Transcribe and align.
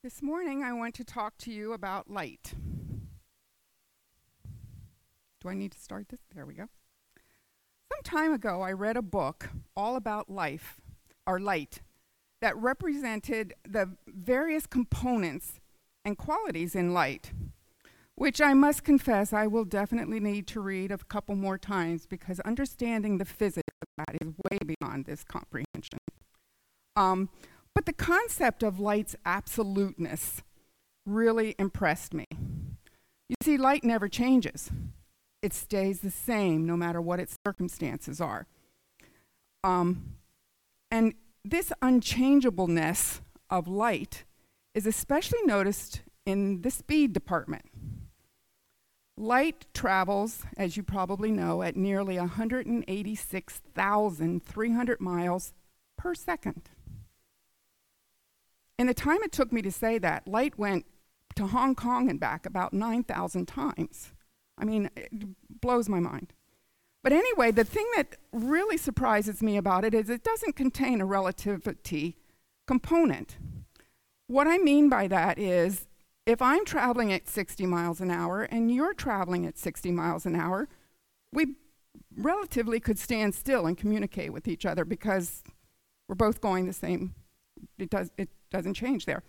This 0.00 0.22
morning, 0.22 0.62
I 0.62 0.72
want 0.74 0.94
to 0.94 1.04
talk 1.04 1.36
to 1.38 1.50
you 1.50 1.72
about 1.72 2.08
light. 2.08 2.54
Do 5.40 5.48
I 5.48 5.54
need 5.54 5.72
to 5.72 5.80
start 5.80 6.08
this? 6.08 6.20
There 6.32 6.46
we 6.46 6.54
go. 6.54 6.68
Some 7.92 8.02
time 8.04 8.32
ago, 8.32 8.62
I 8.62 8.70
read 8.70 8.96
a 8.96 9.02
book 9.02 9.48
all 9.76 9.96
about 9.96 10.30
life, 10.30 10.80
or 11.26 11.40
light, 11.40 11.80
that 12.40 12.56
represented 12.56 13.54
the 13.68 13.96
various 14.06 14.68
components 14.68 15.58
and 16.04 16.16
qualities 16.16 16.76
in 16.76 16.94
light, 16.94 17.32
which 18.14 18.40
I 18.40 18.54
must 18.54 18.84
confess 18.84 19.32
I 19.32 19.48
will 19.48 19.64
definitely 19.64 20.20
need 20.20 20.46
to 20.48 20.60
read 20.60 20.92
a 20.92 20.98
couple 20.98 21.34
more 21.34 21.58
times 21.58 22.06
because 22.06 22.38
understanding 22.40 23.18
the 23.18 23.24
physics 23.24 23.74
of 23.82 23.88
that 23.96 24.16
is 24.20 24.32
way 24.48 24.58
beyond 24.64 25.06
this 25.06 25.24
comprehension. 25.24 25.98
Um, 26.94 27.30
but 27.74 27.86
the 27.86 27.92
concept 27.92 28.62
of 28.62 28.80
light's 28.80 29.16
absoluteness 29.24 30.42
really 31.06 31.54
impressed 31.58 32.14
me. 32.14 32.26
You 33.28 33.36
see, 33.42 33.56
light 33.56 33.84
never 33.84 34.08
changes, 34.08 34.70
it 35.42 35.52
stays 35.52 36.00
the 36.00 36.10
same 36.10 36.66
no 36.66 36.76
matter 36.76 37.00
what 37.00 37.20
its 37.20 37.36
circumstances 37.46 38.20
are. 38.20 38.48
Um, 39.62 40.16
and 40.90 41.14
this 41.44 41.72
unchangeableness 41.82 43.20
of 43.50 43.68
light 43.68 44.24
is 44.74 44.86
especially 44.86 45.42
noticed 45.44 46.00
in 46.26 46.62
the 46.62 46.70
speed 46.70 47.12
department. 47.12 47.66
Light 49.16 49.66
travels, 49.74 50.42
as 50.56 50.76
you 50.76 50.82
probably 50.82 51.30
know, 51.32 51.62
at 51.62 51.76
nearly 51.76 52.18
186,300 52.18 55.00
miles 55.00 55.52
per 55.96 56.14
second. 56.14 56.70
In 58.78 58.86
the 58.86 58.94
time 58.94 59.22
it 59.22 59.32
took 59.32 59.52
me 59.52 59.60
to 59.62 59.72
say 59.72 59.98
that, 59.98 60.28
light 60.28 60.58
went 60.58 60.86
to 61.36 61.46
Hong 61.46 61.74
Kong 61.74 62.08
and 62.08 62.20
back 62.20 62.46
about 62.46 62.72
9,000 62.72 63.46
times. 63.46 64.12
I 64.56 64.64
mean, 64.64 64.90
it 64.96 65.10
blows 65.60 65.88
my 65.88 66.00
mind. 66.00 66.32
But 67.02 67.12
anyway, 67.12 67.50
the 67.50 67.64
thing 67.64 67.86
that 67.96 68.16
really 68.32 68.76
surprises 68.76 69.42
me 69.42 69.56
about 69.56 69.84
it 69.84 69.94
is 69.94 70.08
it 70.08 70.24
doesn't 70.24 70.56
contain 70.56 71.00
a 71.00 71.06
relativity 71.06 72.16
component. 72.66 73.36
What 74.26 74.46
I 74.46 74.58
mean 74.58 74.88
by 74.88 75.08
that 75.08 75.38
is 75.38 75.86
if 76.26 76.42
I'm 76.42 76.64
traveling 76.64 77.12
at 77.12 77.28
60 77.28 77.66
miles 77.66 78.00
an 78.00 78.10
hour 78.10 78.42
and 78.42 78.72
you're 78.72 78.94
traveling 78.94 79.46
at 79.46 79.58
60 79.58 79.90
miles 79.92 80.26
an 80.26 80.36
hour, 80.36 80.68
we 81.32 81.54
relatively 82.16 82.80
could 82.80 82.98
stand 82.98 83.34
still 83.34 83.66
and 83.66 83.78
communicate 83.78 84.32
with 84.32 84.46
each 84.46 84.66
other 84.66 84.84
because 84.84 85.42
we're 86.08 86.14
both 86.14 86.40
going 86.40 86.66
the 86.66 86.72
same 86.72 87.14
it 87.78 87.90
does 87.90 88.10
it 88.16 88.28
doesn't 88.50 88.74
change 88.74 89.06
there. 89.06 89.22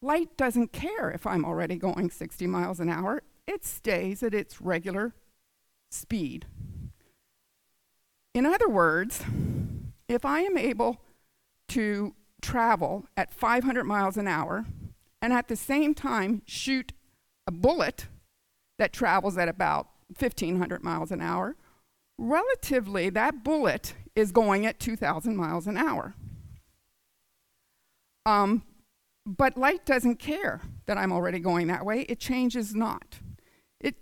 Light 0.00 0.36
doesn't 0.36 0.72
care 0.72 1.10
if 1.10 1.26
I'm 1.26 1.44
already 1.44 1.76
going 1.76 2.10
60 2.10 2.46
miles 2.46 2.80
an 2.80 2.88
hour. 2.88 3.22
It 3.46 3.64
stays 3.64 4.22
at 4.22 4.34
its 4.34 4.60
regular 4.60 5.14
speed. 5.90 6.46
In 8.34 8.46
other 8.46 8.68
words, 8.68 9.24
if 10.08 10.24
I 10.24 10.40
am 10.40 10.56
able 10.56 11.02
to 11.68 12.14
travel 12.40 13.06
at 13.16 13.32
500 13.32 13.84
miles 13.84 14.16
an 14.16 14.28
hour 14.28 14.64
and 15.20 15.32
at 15.32 15.48
the 15.48 15.56
same 15.56 15.94
time 15.94 16.42
shoot 16.46 16.92
a 17.46 17.50
bullet 17.50 18.06
that 18.78 18.92
travels 18.92 19.36
at 19.36 19.48
about 19.48 19.88
1500 20.16 20.84
miles 20.84 21.10
an 21.10 21.20
hour, 21.20 21.56
relatively 22.16 23.10
that 23.10 23.42
bullet 23.42 23.94
is 24.14 24.30
going 24.30 24.66
at 24.66 24.78
2000 24.78 25.36
miles 25.36 25.66
an 25.66 25.76
hour. 25.76 26.14
Um, 28.26 28.62
but 29.26 29.56
light 29.56 29.84
doesn't 29.84 30.16
care 30.16 30.62
that 30.86 30.96
I'm 30.96 31.12
already 31.12 31.38
going 31.38 31.66
that 31.68 31.84
way. 31.84 32.02
It 32.02 32.18
changes 32.18 32.74
not. 32.74 33.18
It 33.80 33.96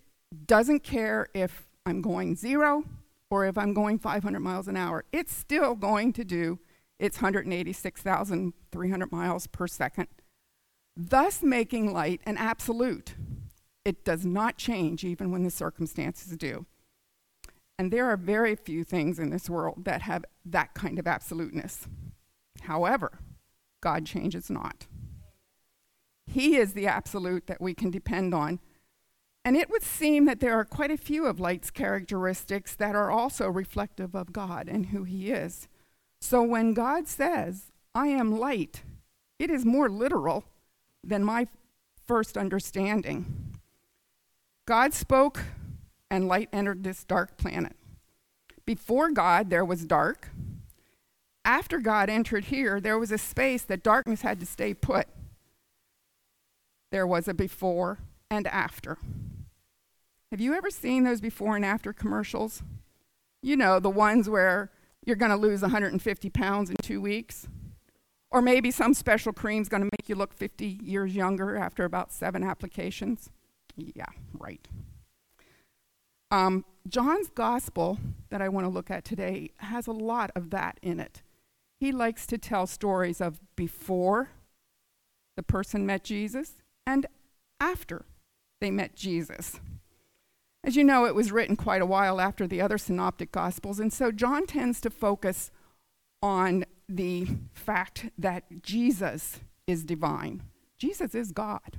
doesn't 0.47 0.85
care 0.85 1.27
if 1.35 1.67
I'm 1.85 2.01
going 2.01 2.37
zero 2.37 2.85
or 3.31 3.45
if 3.45 3.59
I'm 3.59 3.75
going 3.75 3.99
500 3.99 4.39
miles 4.41 4.69
an 4.69 4.77
hour. 4.77 5.05
It's 5.13 5.35
still 5.35 5.75
going 5.75 6.13
to 6.15 6.25
do 6.25 6.61
its 6.99 7.21
186,300 7.21 9.13
miles 9.13 9.47
per 9.49 9.67
second, 9.67 10.09
thus 10.97 11.43
making 11.43 11.93
light 11.93 12.21
an 12.25 12.39
absolute. 12.39 13.15
It 13.85 14.05
does 14.05 14.25
not 14.25 14.57
change 14.57 15.05
even 15.05 15.31
when 15.31 15.43
the 15.43 15.51
circumstances 15.51 16.37
do. 16.37 16.67
And 17.79 17.93
there 17.93 18.07
are 18.07 18.17
very 18.17 18.57
few 18.57 18.85
things 18.85 19.19
in 19.19 19.31
this 19.31 19.51
world 19.51 19.85
that 19.85 20.03
have 20.03 20.25
that 20.47 20.73
kind 20.75 20.99
of 20.99 21.07
absoluteness. 21.07 21.87
However, 22.63 23.19
God 23.81 24.07
changes 24.07 24.51
not. 24.51 24.87
He 26.27 26.57
is 26.57 26.73
the 26.73 26.87
absolute 26.87 27.47
that 27.47 27.61
we 27.61 27.75
can 27.75 27.91
depend 27.91 28.35
on. 28.35 28.59
And 29.45 29.57
it 29.57 29.71
would 29.71 29.83
seem 29.83 30.25
that 30.25 30.41
there 30.41 30.59
are 30.59 30.65
quite 30.65 30.91
a 30.91 30.97
few 30.97 31.27
of 31.27 31.39
light's 31.39 31.71
characteristics 31.71 32.75
that 32.75 32.97
are 32.97 33.11
also 33.13 33.49
reflective 33.49 34.15
of 34.15 34.33
God 34.33 34.69
and 34.69 34.87
who 34.87 35.05
He 35.05 35.31
is. 35.31 35.69
So 36.21 36.43
when 36.43 36.75
God 36.75 37.07
says, 37.07 37.71
I 37.95 38.09
am 38.09 38.39
light, 38.39 38.83
it 39.39 39.51
is 39.51 39.65
more 39.65 39.89
literal 39.89 40.45
than 41.05 41.23
my 41.23 41.47
first 42.07 42.37
understanding. 42.37 43.55
God 44.67 44.93
spoke, 44.95 45.45
and 46.11 46.27
light 46.27 46.49
entered 46.53 46.83
this 46.83 47.05
dark 47.05 47.37
planet. 47.37 47.77
Before 48.65 49.11
God, 49.11 49.49
there 49.49 49.65
was 49.65 49.87
dark, 49.87 50.31
after 51.47 51.79
God 51.79 52.11
entered 52.11 52.47
here, 52.47 52.81
there 52.81 52.99
was 52.99 53.13
a 53.13 53.19
space 53.19 53.63
that 53.63 53.85
darkness 53.85 54.23
had 54.23 54.41
to 54.41 54.47
stay 54.47 54.75
put. 54.75 55.07
There 56.91 57.07
was 57.07 57.29
a 57.29 57.35
before 57.35 58.01
and 58.29 58.49
after. 58.49 58.99
Have 60.33 60.41
you 60.41 60.55
ever 60.55 60.71
seen 60.71 61.05
those 61.05 61.21
before 61.21 61.55
and 61.55 61.65
after 61.65 61.93
commercials? 61.93 62.65
You 63.43 63.57
know, 63.57 63.79
the 63.79 63.89
ones 63.89 64.29
where 64.29 64.73
you're 65.05 65.15
going 65.15 65.31
to 65.31 65.37
lose 65.37 65.63
150 65.63 66.31
pounds 66.31 66.69
in 66.69 66.77
two 66.83 67.01
weeks. 67.01 67.47
Or 68.33 68.43
maybe 68.43 68.73
some 68.73 68.93
special 68.93 69.33
cream's 69.33 69.69
going 69.69 69.83
to 69.83 69.91
make 69.93 70.09
you 70.09 70.17
look 70.17 70.35
50 70.35 70.81
years 70.83 71.15
younger 71.15 71.57
after 71.57 71.85
about 71.85 72.13
seven 72.13 72.43
applications. 72.43 73.31
Yeah, 73.77 74.05
right. 74.37 74.67
Um, 76.33 76.65
John's 76.89 77.31
gospel 77.31 77.99
that 78.31 78.43
I 78.43 78.49
want 78.49 78.65
to 78.65 78.69
look 78.69 78.91
at 78.91 79.05
today 79.05 79.53
has 79.59 79.87
a 79.87 79.93
lot 79.93 80.33
of 80.35 80.51
that 80.51 80.81
in 80.83 80.99
it 80.99 81.23
he 81.79 81.93
likes 81.93 82.27
to 82.27 82.39
tell 82.39 82.67
stories 82.67 83.21
of 83.21 83.41
before 83.55 84.31
the 85.37 85.43
person 85.43 85.87
met 85.87 86.05
Jesus 86.05 86.55
and 86.87 87.07
after 87.61 88.07
they 88.61 88.71
met 88.71 88.97
Jesus. 88.97 89.61
As 90.65 90.75
you 90.75 90.83
know, 90.83 91.05
it 91.05 91.15
was 91.15 91.31
written 91.31 91.55
quite 91.55 91.83
a 91.83 91.87
while 91.87 92.21
after 92.21 92.47
the 92.47 92.61
other 92.61 92.79
synoptic 92.79 93.31
gospels, 93.31 93.79
and 93.79 93.93
so 93.93 94.11
John 94.11 94.47
tends 94.47 94.81
to 94.81 94.91
focus 94.91 95.51
on 96.23 96.65
the 96.89 97.29
fact 97.53 98.07
that 98.19 98.63
Jesus 98.63 99.41
is 99.67 99.85
divine. 99.85 100.43
Jesus 100.79 101.15
is 101.15 101.33
God. 101.33 101.79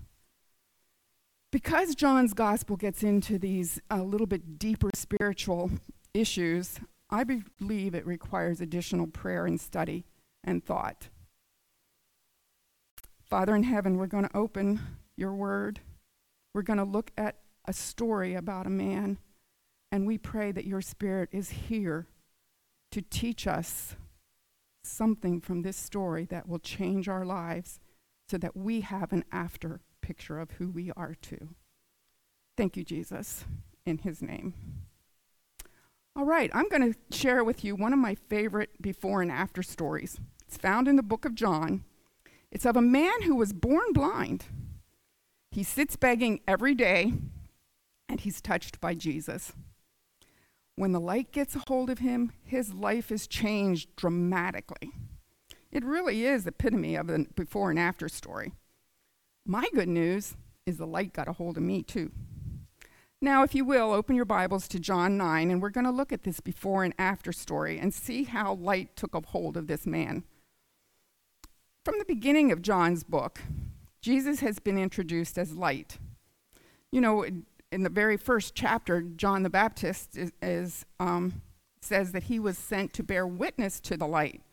Because 1.52 1.96
John's 1.96 2.34
gospel 2.34 2.76
gets 2.76 3.04
into 3.04 3.38
these 3.40 3.82
a 3.90 4.04
little 4.04 4.28
bit 4.28 4.60
deeper 4.60 4.90
spiritual 4.94 5.72
issues, 6.14 6.80
I 7.10 7.24
believe 7.24 7.96
it 7.96 8.06
requires 8.06 8.60
additional 8.60 9.08
prayer 9.08 9.46
and 9.46 9.60
study 9.60 10.06
and 10.44 10.64
thought. 10.64 11.10
Father 13.30 13.56
in 13.56 13.64
heaven, 13.64 13.98
we're 13.98 14.08
going 14.08 14.28
to 14.28 14.38
open 14.38 14.80
your 15.16 15.34
word. 15.34 15.80
We're 16.54 16.62
going 16.62 16.78
to 16.78 16.84
look 16.84 17.12
at 17.18 17.38
a 17.66 17.74
story 17.74 18.36
about 18.36 18.66
a 18.68 18.72
man, 18.72 19.18
and 19.92 20.08
we 20.08 20.18
pray 20.18 20.52
that 20.52 20.66
your 20.66 20.82
spirit 20.82 21.30
is 21.32 21.50
here 21.50 22.08
to 22.92 23.02
teach 23.02 23.48
us 23.48 23.96
something 24.84 25.42
from 25.42 25.62
this 25.62 25.76
story 25.76 26.26
that 26.26 26.48
will 26.48 26.60
change 26.60 27.10
our 27.10 27.26
lives 27.26 27.80
so 28.30 28.38
that 28.38 28.56
we 28.56 28.82
have 28.82 29.12
an 29.12 29.26
after 29.32 29.82
picture 30.02 30.40
of 30.40 30.52
who 30.52 30.70
we 30.70 30.92
are 30.96 31.16
too. 31.22 31.50
Thank 32.56 32.78
you, 32.78 32.84
Jesus, 32.84 33.46
in 33.86 34.00
his 34.00 34.22
name. 34.22 34.54
All 36.18 36.26
right, 36.26 36.50
I'm 36.52 36.68
going 36.68 36.94
to 36.94 37.16
share 37.16 37.44
with 37.44 37.64
you 37.64 37.76
one 37.76 37.94
of 37.94 38.00
my 38.00 38.16
favorite 38.16 38.82
before 38.82 39.22
and 39.22 39.32
after 39.32 39.62
stories. 39.62 40.20
It's 40.48 40.58
found 40.58 40.88
in 40.88 40.96
the 40.96 41.04
book 41.04 41.26
of 41.26 41.36
John. 41.36 41.84
It's 42.52 42.66
of 42.66 42.76
a 42.76 42.82
man 42.82 43.22
who 43.22 43.36
was 43.36 43.54
born 43.54 43.94
blind. 43.94 44.46
He 45.52 45.62
sits 45.62 45.96
begging 45.96 46.40
every 46.48 46.74
day, 46.74 47.14
and 48.10 48.20
he's 48.20 48.42
touched 48.42 48.82
by 48.82 48.96
Jesus. 48.96 49.54
When 50.76 50.92
the 50.92 51.00
light 51.00 51.32
gets 51.32 51.56
a 51.56 51.64
hold 51.68 51.92
of 51.92 52.00
him, 52.00 52.32
his 52.44 52.74
life 52.74 53.12
is 53.12 53.28
changed 53.28 53.96
dramatically. 53.96 54.94
It 55.72 55.86
really 55.86 56.26
is 56.26 56.46
the 56.46 56.50
epitome 56.50 56.96
of 56.96 57.12
a 57.12 57.28
before 57.36 57.70
and 57.70 57.78
after 57.78 58.10
story. 58.10 58.54
My 59.46 59.68
good 59.72 59.90
news 59.90 60.36
is 60.66 60.78
the 60.78 60.88
light 60.88 61.14
got 61.14 61.28
a 61.28 61.34
hold 61.34 61.58
of 61.58 61.64
me 61.64 61.84
too. 61.84 62.12
Now, 63.20 63.42
if 63.42 63.56
you 63.56 63.66
will, 63.66 63.94
open 63.94 64.16
your 64.16 64.26
Bibles 64.26 64.68
to 64.68 64.80
John 64.80 65.18
9, 65.18 65.50
and 65.50 65.60
we're 65.60 65.72
going 65.72 65.86
to 65.86 65.92
look 65.92 66.14
at 66.14 66.22
this 66.22 66.40
before 66.40 66.84
and 66.84 66.94
after 67.00 67.32
story 67.32 67.80
and 67.80 67.92
see 67.92 68.26
how 68.26 68.54
light 68.54 68.96
took 68.96 69.16
a 69.16 69.22
hold 69.22 69.58
of 69.58 69.66
this 69.66 69.88
man. 69.88 70.24
From 71.84 71.98
the 71.98 72.06
beginning 72.06 72.52
of 72.52 72.62
John's 72.62 73.04
book, 73.04 73.42
Jesus 74.02 74.42
has 74.42 74.60
been 74.60 74.78
introduced 74.78 75.40
as 75.40 75.56
light. 75.56 75.98
You 76.92 77.02
know, 77.02 77.26
in 77.72 77.82
the 77.82 77.90
very 77.90 78.18
first 78.18 78.54
chapter, 78.54 79.02
John 79.02 79.42
the 79.42 79.50
Baptist 79.50 80.16
is, 80.16 80.32
is 80.40 80.86
um, 81.00 81.42
says 81.82 82.12
that 82.12 82.24
he 82.24 82.38
was 82.38 82.56
sent 82.56 82.94
to 82.94 83.04
bear 83.04 83.26
witness 83.26 83.80
to 83.80 83.98
the 83.98 84.08
light. 84.08 84.44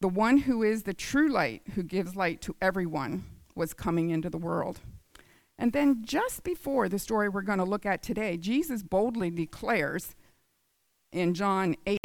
The 0.00 0.06
one 0.06 0.38
who 0.38 0.62
is 0.62 0.84
the 0.84 0.94
true 0.94 1.28
light, 1.28 1.62
who 1.74 1.82
gives 1.82 2.14
light 2.14 2.40
to 2.42 2.54
everyone, 2.62 3.24
was 3.56 3.74
coming 3.74 4.10
into 4.10 4.30
the 4.30 4.38
world. 4.38 4.78
And 5.58 5.72
then, 5.72 6.02
just 6.04 6.42
before 6.42 6.88
the 6.88 6.98
story 6.98 7.28
we're 7.28 7.42
going 7.42 7.58
to 7.58 7.64
look 7.64 7.86
at 7.86 8.02
today, 8.02 8.36
Jesus 8.36 8.82
boldly 8.82 9.30
declares 9.30 10.16
in 11.12 11.34
John 11.34 11.76
8 11.86 11.98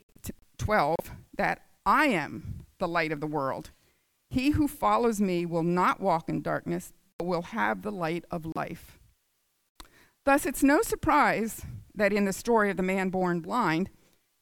12 0.57 0.96
that 1.38 1.62
I 1.86 2.07
am 2.07 2.66
the 2.78 2.88
light 2.88 3.12
of 3.12 3.22
the 3.22 3.28
world. 3.28 3.72
He 4.30 4.51
who 4.51 4.68
follows 4.68 5.19
me 5.19 5.46
will 5.46 5.63
not 5.63 6.00
walk 6.00 6.30
in 6.30 6.42
darkness, 6.42 6.94
but 7.18 7.25
will 7.25 7.42
have 7.42 7.81
the 7.81 7.92
light 7.92 8.25
of 8.30 8.56
life. 8.56 9.00
Thus, 10.25 10.46
it's 10.46 10.62
no 10.62 10.81
surprise 10.81 11.66
that 11.96 12.13
in 12.13 12.25
the 12.25 12.34
story 12.34 12.69
of 12.69 12.78
the 12.78 12.84
man 12.84 13.10
born 13.10 13.40
blind, 13.40 13.90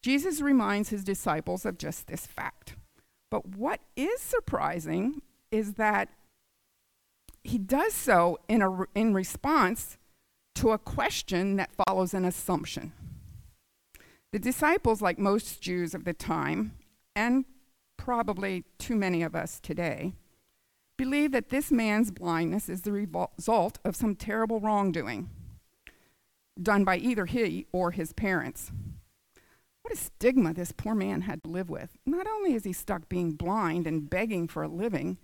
Jesus 0.04 0.42
reminds 0.42 0.90
his 0.90 1.04
disciples 1.04 1.66
of 1.66 1.78
just 1.78 2.08
this 2.08 2.26
fact. 2.26 2.76
But 3.32 3.48
what 3.56 3.80
is 3.96 4.22
surprising 4.22 5.22
is 5.52 5.74
that 5.74 6.10
he 7.48 7.58
does 7.58 7.94
so 7.94 8.38
in, 8.50 8.62
a, 8.62 8.86
in 8.94 9.14
response 9.14 9.98
to 10.56 10.72
a 10.72 10.78
question 10.78 11.56
that 11.56 11.72
follows 11.72 12.14
an 12.14 12.26
assumption. 12.26 12.92
The 14.34 14.40
disciples, 14.40 15.02
like 15.02 15.18
most 15.18 15.62
Jews 15.62 15.94
of 15.94 16.04
the 16.04 16.14
time, 16.14 16.74
and 17.16 17.46
probably 17.96 18.66
too 18.78 18.96
many 18.96 19.24
of 19.24 19.36
us 19.36 19.60
today, 19.62 20.14
believe 20.98 21.32
that 21.32 21.50
this 21.50 21.72
man's 21.72 22.12
blindness 22.12 22.68
is 22.68 22.82
the 22.82 22.92
result 22.92 23.80
of 23.86 23.96
some 23.96 24.16
terrible 24.16 24.60
wrongdoing 24.60 25.30
done 26.62 26.84
by 26.84 26.98
either 26.98 27.26
he 27.26 27.66
or 27.72 27.92
his 27.92 28.14
parents. 28.14 28.72
What 29.84 29.94
a 29.94 29.98
stigma 29.98 30.54
this 30.54 30.74
poor 30.74 30.96
man 30.96 31.22
had 31.22 31.44
to 31.44 31.50
live 31.50 31.70
with. 31.70 31.98
Not 32.06 32.28
only 32.28 32.56
is 32.56 32.66
he 32.66 32.74
stuck 32.74 33.08
being 33.08 33.32
blind 33.32 33.88
and 33.88 34.10
begging 34.10 34.48
for 34.48 34.64
a 34.64 34.68
living, 34.68 35.18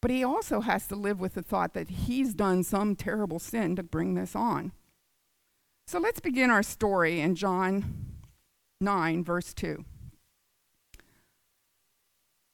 but 0.00 0.10
he 0.10 0.22
also 0.22 0.60
has 0.60 0.86
to 0.88 0.96
live 0.96 1.20
with 1.20 1.34
the 1.34 1.42
thought 1.42 1.74
that 1.74 1.88
he's 1.88 2.34
done 2.34 2.62
some 2.62 2.94
terrible 2.94 3.38
sin 3.38 3.76
to 3.76 3.82
bring 3.82 4.14
this 4.14 4.36
on. 4.36 4.72
So 5.86 5.98
let's 5.98 6.20
begin 6.20 6.50
our 6.50 6.62
story 6.62 7.20
in 7.20 7.34
John 7.34 8.16
9, 8.80 9.24
verse 9.24 9.54
2. 9.54 9.84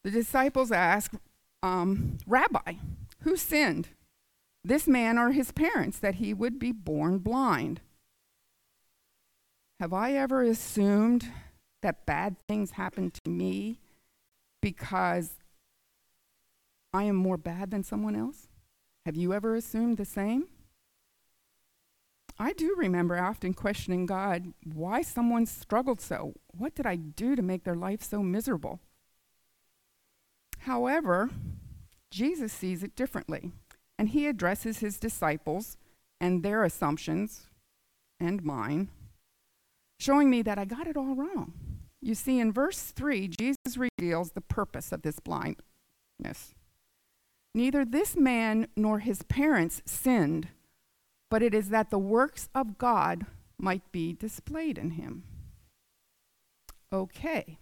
The 0.04 0.10
disciples 0.10 0.72
ask, 0.72 1.12
um, 1.62 2.18
Rabbi, 2.26 2.74
who 3.20 3.36
sinned, 3.36 3.88
this 4.64 4.86
man 4.86 5.18
or 5.18 5.32
his 5.32 5.52
parents, 5.52 5.98
that 5.98 6.16
he 6.16 6.34
would 6.34 6.58
be 6.58 6.72
born 6.72 7.18
blind? 7.18 7.80
Have 9.80 9.92
I 9.92 10.12
ever 10.12 10.42
assumed 10.42 11.32
that 11.82 12.06
bad 12.06 12.36
things 12.46 12.72
happen 12.72 13.10
to 13.10 13.30
me 13.30 13.78
because 14.60 15.34
I 16.92 17.04
am 17.04 17.16
more 17.16 17.36
bad 17.36 17.70
than 17.70 17.84
someone 17.84 18.16
else? 18.16 18.48
Have 19.06 19.16
you 19.16 19.32
ever 19.32 19.54
assumed 19.54 19.96
the 19.96 20.04
same? 20.04 20.48
I 22.38 22.52
do 22.52 22.74
remember 22.76 23.18
often 23.18 23.54
questioning 23.54 24.06
God 24.06 24.52
why 24.64 25.02
someone 25.02 25.46
struggled 25.46 26.00
so. 26.00 26.34
What 26.48 26.74
did 26.74 26.86
I 26.86 26.96
do 26.96 27.36
to 27.36 27.42
make 27.42 27.64
their 27.64 27.74
life 27.74 28.02
so 28.02 28.22
miserable? 28.22 28.80
However, 30.60 31.30
Jesus 32.10 32.52
sees 32.52 32.82
it 32.82 32.94
differently, 32.94 33.52
and 33.98 34.10
he 34.10 34.26
addresses 34.26 34.78
his 34.78 34.98
disciples 34.98 35.76
and 36.20 36.42
their 36.42 36.62
assumptions 36.62 37.48
and 38.20 38.44
mine 38.44 38.88
showing 39.98 40.28
me 40.30 40.42
that 40.42 40.58
I 40.58 40.64
got 40.64 40.86
it 40.88 40.96
all 40.96 41.14
wrong. 41.14 41.52
You 42.00 42.16
see, 42.16 42.40
in 42.40 42.52
verse 42.52 42.90
3, 42.90 43.28
Jesus 43.28 43.76
reveals 43.76 44.32
the 44.32 44.40
purpose 44.40 44.90
of 44.90 45.02
this 45.02 45.20
blindness. 45.20 46.54
Neither 47.54 47.84
this 47.84 48.16
man 48.16 48.66
nor 48.76 49.00
his 49.00 49.22
parents 49.24 49.82
sinned, 49.84 50.48
but 51.30 51.42
it 51.42 51.54
is 51.54 51.68
that 51.68 51.90
the 51.90 51.98
works 51.98 52.48
of 52.54 52.78
God 52.78 53.26
might 53.58 53.92
be 53.92 54.12
displayed 54.12 54.78
in 54.78 54.92
him. 54.92 55.24
Okay, 56.92 57.58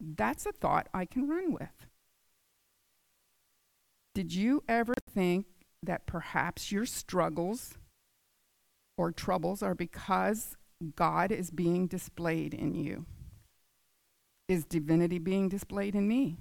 that's 0.00 0.46
a 0.46 0.52
thought 0.52 0.88
I 0.92 1.04
can 1.04 1.28
run 1.28 1.52
with. 1.52 1.86
Did 4.14 4.34
you 4.34 4.62
ever 4.68 4.94
think 5.10 5.46
that 5.82 6.06
perhaps 6.06 6.70
your 6.70 6.86
struggles 6.86 7.78
or 8.96 9.10
troubles 9.12 9.62
are 9.62 9.74
because 9.74 10.56
God 10.96 11.32
is 11.32 11.50
being 11.50 11.86
displayed 11.86 12.54
in 12.54 12.74
you? 12.74 13.06
Is 14.48 14.64
divinity 14.64 15.18
being 15.18 15.48
displayed 15.48 15.94
in 15.94 16.06
me? 16.06 16.38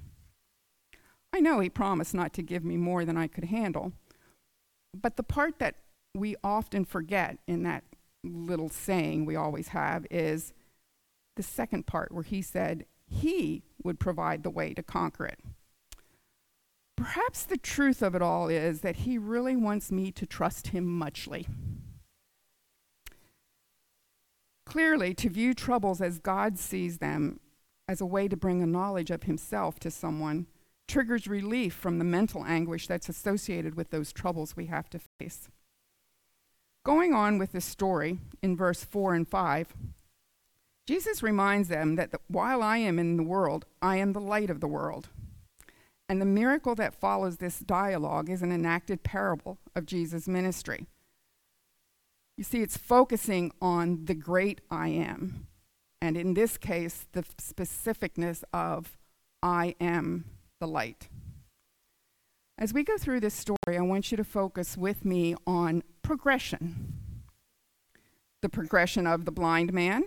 I 1.33 1.39
know 1.39 1.59
he 1.59 1.69
promised 1.69 2.13
not 2.13 2.31
to 2.33 2.44
give 2.44 2.63
me 2.63 2.77
more 2.77 3.03
than 3.03 3.18
I 3.18 3.27
could 3.27 3.45
handle, 3.45 3.91
but 4.94 5.18
the 5.18 5.24
part 5.24 5.57
that 5.57 5.75
we 6.13 6.35
often 6.44 6.85
forget 6.85 7.39
in 7.47 7.63
that 7.63 7.83
little 8.24 8.69
saying 8.69 9.25
we 9.25 9.35
always 9.35 9.69
have 9.69 10.06
is 10.12 10.53
the 11.35 11.44
second 11.44 11.88
part 11.88 12.12
where 12.12 12.24
he 12.24 12.44
said 12.44 12.85
he 13.07 13.63
would 13.83 14.00
provide 14.00 14.44
the 14.44 14.51
way 14.51 14.75
to 14.75 14.83
conquer 14.83 15.25
it. 15.25 15.39
Perhaps 16.95 17.45
the 17.45 17.57
truth 17.57 18.03
of 18.03 18.13
it 18.13 18.21
all 18.21 18.47
is 18.47 18.81
that 18.81 18.97
he 18.97 19.18
really 19.18 19.56
wants 19.56 19.91
me 19.91 20.12
to 20.12 20.27
trust 20.27 20.68
him 20.68 20.86
muchly. 20.86 21.47
Clearly, 24.68 25.15
to 25.15 25.29
view 25.29 25.56
troubles 25.56 26.00
as 26.00 26.19
God 26.19 26.59
sees 26.59 27.00
them 27.00 27.39
as 27.88 28.00
a 28.00 28.06
way 28.06 28.27
to 28.27 28.38
bring 28.38 28.62
a 28.62 28.68
knowledge 28.68 29.12
of 29.12 29.24
himself 29.24 29.79
to 29.79 29.91
someone 29.91 30.45
triggers 30.88 31.27
relief 31.27 31.74
from 31.74 31.97
the 31.97 32.06
mental 32.06 32.44
anguish 32.45 32.88
that's 32.88 33.09
associated 33.09 33.75
with 33.75 33.89
those 33.89 34.13
troubles 34.13 34.56
we 34.56 34.68
have 34.68 34.89
to 34.89 35.00
face. 35.19 35.50
Going 36.85 37.13
on 37.13 37.38
with 37.38 37.53
this 37.53 37.65
story 37.65 38.19
in 38.41 38.57
verse 38.57 38.83
4 38.83 39.13
and 39.15 39.27
5, 39.27 39.74
Jesus 40.85 41.24
reminds 41.24 41.69
them 41.69 41.95
that 41.95 42.12
the, 42.12 42.19
while 42.27 42.62
I 42.62 42.77
am 42.77 43.00
in 43.00 43.15
the 43.15 43.24
world, 43.24 43.65
I 43.81 43.97
am 43.97 44.12
the 44.12 44.19
light 44.19 44.50
of 44.50 44.59
the 44.59 44.68
world. 44.68 45.09
And 46.09 46.21
the 46.21 46.25
miracle 46.25 46.75
that 46.75 46.94
follows 46.94 47.38
this 47.38 47.59
dialogue 47.59 48.29
is 48.29 48.41
an 48.41 48.51
enacted 48.51 49.03
parable 49.03 49.60
of 49.75 49.86
Jesus' 49.86 50.27
ministry. 50.27 50.86
You 52.38 52.43
see, 52.43 52.62
it's 52.62 52.77
focusing 52.77 53.51
on 53.62 54.05
the 54.05 54.13
great 54.13 54.60
I 54.69 54.89
am. 54.89 55.48
And 56.01 56.17
in 56.17 56.34
this 56.34 56.57
case, 56.57 57.05
the 57.13 57.24
specificness 57.39 58.43
of 58.51 58.98
I 59.41 59.75
am 59.79 60.25
the 60.63 60.67
light. 60.67 61.10
As 62.58 62.74
we 62.74 62.86
go 62.86 62.98
through 62.98 63.20
this 63.20 63.34
story, 63.34 63.77
I 63.77 63.82
want 63.82 64.12
you 64.12 64.17
to 64.17 64.24
focus 64.24 64.77
with 64.77 65.03
me 65.03 65.36
on 65.46 65.84
progression 66.01 66.93
the 68.41 68.50
progression 68.50 69.08
of 69.08 69.25
the 69.25 69.32
blind 69.32 69.74
man 69.74 70.03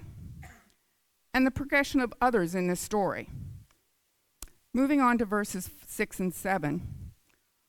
and 1.33 1.47
the 1.47 1.51
progression 1.51 2.01
of 2.01 2.13
others 2.21 2.55
in 2.55 2.69
this 2.69 2.81
story. 2.81 3.29
Moving 4.75 5.01
on 5.01 5.19
to 5.19 5.25
verses 5.25 5.71
6 5.87 6.21
and 6.21 6.35
7. 6.35 6.87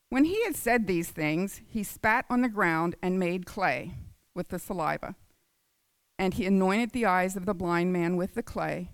When 0.10 0.25
he 0.25 0.44
had 0.44 0.56
said 0.56 0.88
these 0.88 1.10
things, 1.10 1.62
he 1.70 1.84
spat 1.84 2.25
on 2.29 2.41
the 2.41 2.50
ground 2.50 2.96
and 3.01 3.20
made 3.20 3.46
clay 3.46 3.96
with 4.34 4.50
the 4.50 4.60
saliva. 4.60 5.15
And 6.20 6.34
he 6.34 6.46
anointed 6.46 6.91
the 6.91 7.06
eyes 7.06 7.36
of 7.38 7.46
the 7.46 7.53
blind 7.53 7.91
man 7.94 8.17
with 8.17 8.34
the 8.34 8.44
clay. 8.44 8.91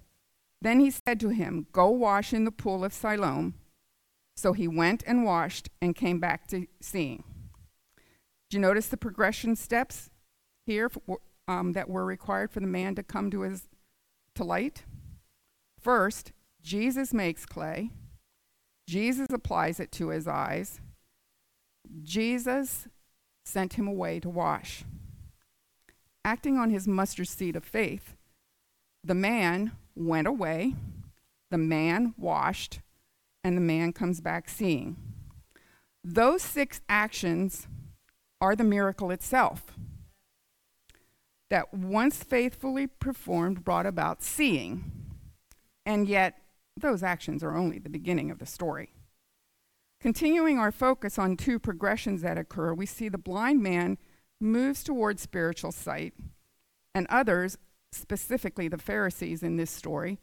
Then 0.64 0.80
he 0.80 0.92
said 0.92 1.20
to 1.20 1.30
him, 1.30 1.68
Go 1.74 1.90
wash 1.90 2.34
in 2.34 2.46
the 2.46 2.52
pool 2.52 2.86
of 2.86 2.94
Siloam. 2.94 3.56
So 4.36 4.54
he 4.54 4.68
went 4.68 5.04
and 5.06 5.24
washed 5.24 5.70
and 5.82 5.96
came 5.96 6.20
back 6.20 6.48
to 6.48 6.68
seeing. 6.82 7.24
Do 8.50 8.58
you 8.58 8.62
notice 8.62 8.88
the 8.88 8.98
progression 8.98 9.56
steps 9.56 10.10
here 10.66 10.92
um, 11.48 11.74
that 11.74 11.90
were 11.90 12.06
required 12.06 12.52
for 12.52 12.60
the 12.60 12.68
man 12.68 12.96
to 12.96 13.04
come 13.04 13.32
to 13.32 13.42
his 13.42 13.68
to 14.36 14.44
light? 14.44 14.84
First, 15.80 16.32
Jesus 16.62 17.14
makes 17.14 17.46
clay. 17.46 17.92
Jesus 18.88 19.28
applies 19.32 19.80
it 19.80 19.92
to 19.94 20.10
his 20.10 20.28
eyes. 20.28 20.82
Jesus 22.02 22.88
sent 23.46 23.74
him 23.74 23.88
away 23.88 24.20
to 24.20 24.30
wash 24.30 24.84
acting 26.26 26.58
on 26.58 26.70
his 26.70 26.88
mustard 26.88 27.28
seed 27.28 27.56
of 27.56 27.64
faith, 27.64 28.16
the 29.04 29.16
man 29.16 29.72
went 29.96 30.28
away, 30.28 30.74
the 31.52 31.58
man 31.58 32.14
washed, 32.18 32.80
and 33.44 33.58
the 33.58 33.62
man 33.62 33.94
comes 33.94 34.22
back 34.22 34.50
seeing. 34.50 34.98
Those 36.04 36.42
six 36.42 36.82
actions 36.90 37.68
are 38.42 38.56
the 38.56 38.64
miracle 38.64 39.12
itself 39.12 39.74
that 41.50 41.74
once 41.74 42.24
faithfully 42.24 42.88
performed 42.88 43.64
brought 43.64 43.86
about 43.86 44.24
seeing, 44.24 44.92
and 45.86 46.08
yet 46.08 46.40
those 46.76 47.04
actions 47.04 47.44
are 47.44 47.56
only 47.56 47.78
the 47.78 47.90
beginning 47.90 48.32
of 48.32 48.40
the 48.40 48.46
story. 48.46 48.90
Continuing 50.02 50.58
our 50.58 50.72
focus 50.72 51.20
on 51.20 51.38
two 51.38 51.60
progressions 51.60 52.24
that 52.24 52.38
occur, 52.38 52.74
we 52.74 52.86
see 52.86 53.08
the 53.08 53.18
blind 53.18 53.62
man 53.62 53.98
moves 54.42 54.84
towards 54.84 55.22
spiritual 55.22 55.72
sight, 55.72 56.14
and 56.96 57.06
others, 57.08 57.58
specifically 57.92 58.68
the 58.68 58.78
Pharisees 58.78 59.44
in 59.44 59.56
this 59.56 59.72
story, 59.72 60.20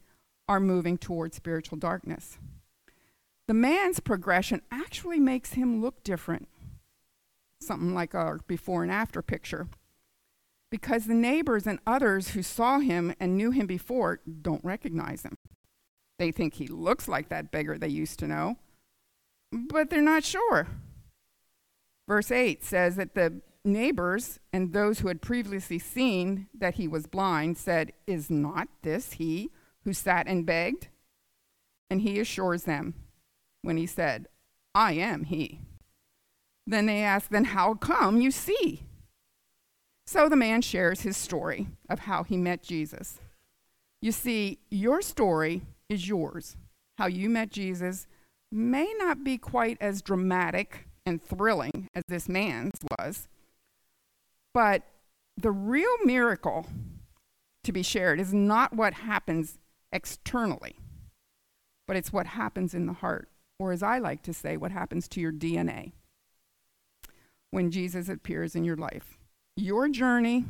are 0.47 0.59
moving 0.59 0.97
towards 0.97 1.37
spiritual 1.37 1.77
darkness. 1.77 2.37
The 3.47 3.53
man's 3.53 3.99
progression 3.99 4.61
actually 4.71 5.19
makes 5.19 5.53
him 5.53 5.81
look 5.81 6.03
different, 6.03 6.47
something 7.59 7.93
like 7.93 8.13
a 8.13 8.39
before 8.47 8.83
and 8.83 8.91
after 8.91 9.21
picture, 9.21 9.67
because 10.69 11.05
the 11.05 11.13
neighbors 11.13 11.67
and 11.67 11.79
others 11.85 12.29
who 12.29 12.43
saw 12.43 12.79
him 12.79 13.13
and 13.19 13.35
knew 13.35 13.51
him 13.51 13.67
before 13.67 14.21
don't 14.41 14.63
recognize 14.63 15.23
him. 15.23 15.37
They 16.17 16.31
think 16.31 16.55
he 16.55 16.67
looks 16.67 17.07
like 17.07 17.29
that 17.29 17.51
beggar 17.51 17.77
they 17.77 17.87
used 17.87 18.19
to 18.19 18.27
know, 18.27 18.57
but 19.51 19.89
they're 19.89 20.01
not 20.01 20.23
sure. 20.23 20.67
Verse 22.07 22.31
8 22.31 22.63
says 22.63 22.95
that 22.95 23.15
the 23.15 23.41
neighbors 23.63 24.39
and 24.53 24.73
those 24.73 24.99
who 24.99 25.07
had 25.07 25.21
previously 25.21 25.79
seen 25.79 26.47
that 26.53 26.75
he 26.75 26.87
was 26.87 27.07
blind 27.07 27.57
said, 27.57 27.93
Is 28.07 28.29
not 28.29 28.67
this 28.81 29.13
he 29.13 29.49
who 29.83 29.93
sat 29.93 30.27
and 30.27 30.45
begged? 30.45 30.87
And 31.89 32.01
he 32.01 32.19
assures 32.19 32.63
them 32.63 32.93
when 33.61 33.77
he 33.77 33.85
said, 33.85 34.27
I 34.73 34.93
am 34.93 35.25
he. 35.25 35.59
Then 36.65 36.85
they 36.85 37.01
ask, 37.01 37.29
Then 37.29 37.45
how 37.45 37.73
come 37.75 38.21
you 38.21 38.31
see? 38.31 38.83
So 40.05 40.27
the 40.27 40.35
man 40.35 40.61
shares 40.61 41.01
his 41.01 41.17
story 41.17 41.67
of 41.89 41.99
how 41.99 42.23
he 42.23 42.37
met 42.37 42.63
Jesus. 42.63 43.19
You 44.01 44.11
see, 44.11 44.59
your 44.69 45.01
story 45.01 45.61
is 45.89 46.07
yours. 46.07 46.57
How 46.97 47.07
you 47.07 47.29
met 47.29 47.51
Jesus 47.51 48.07
may 48.51 48.93
not 48.97 49.23
be 49.23 49.37
quite 49.37 49.77
as 49.79 50.01
dramatic 50.01 50.87
and 51.05 51.21
thrilling 51.21 51.87
as 51.95 52.03
this 52.07 52.27
man's 52.27 52.79
was, 52.99 53.27
but 54.53 54.83
the 55.37 55.51
real 55.51 55.97
miracle 56.03 56.67
to 57.63 57.71
be 57.71 57.83
shared 57.83 58.19
is 58.19 58.33
not 58.33 58.75
what 58.75 58.93
happens 58.93 59.57
externally, 59.91 60.75
but 61.87 61.95
it's 61.95 62.11
what 62.11 62.27
happens 62.27 62.73
in 62.73 62.85
the 62.85 62.93
heart, 62.93 63.29
or 63.61 63.71
as 63.71 63.83
I 63.83 63.99
like 63.99 64.23
to 64.23 64.33
say, 64.33 64.57
what 64.57 64.71
happens 64.71 65.07
to 65.09 65.21
your 65.21 65.31
DNA 65.31 65.91
when 67.51 67.69
Jesus 67.69 68.09
appears 68.09 68.55
in 68.55 68.63
your 68.63 68.75
life. 68.75 69.19
Your 69.55 69.87
journey 69.87 70.45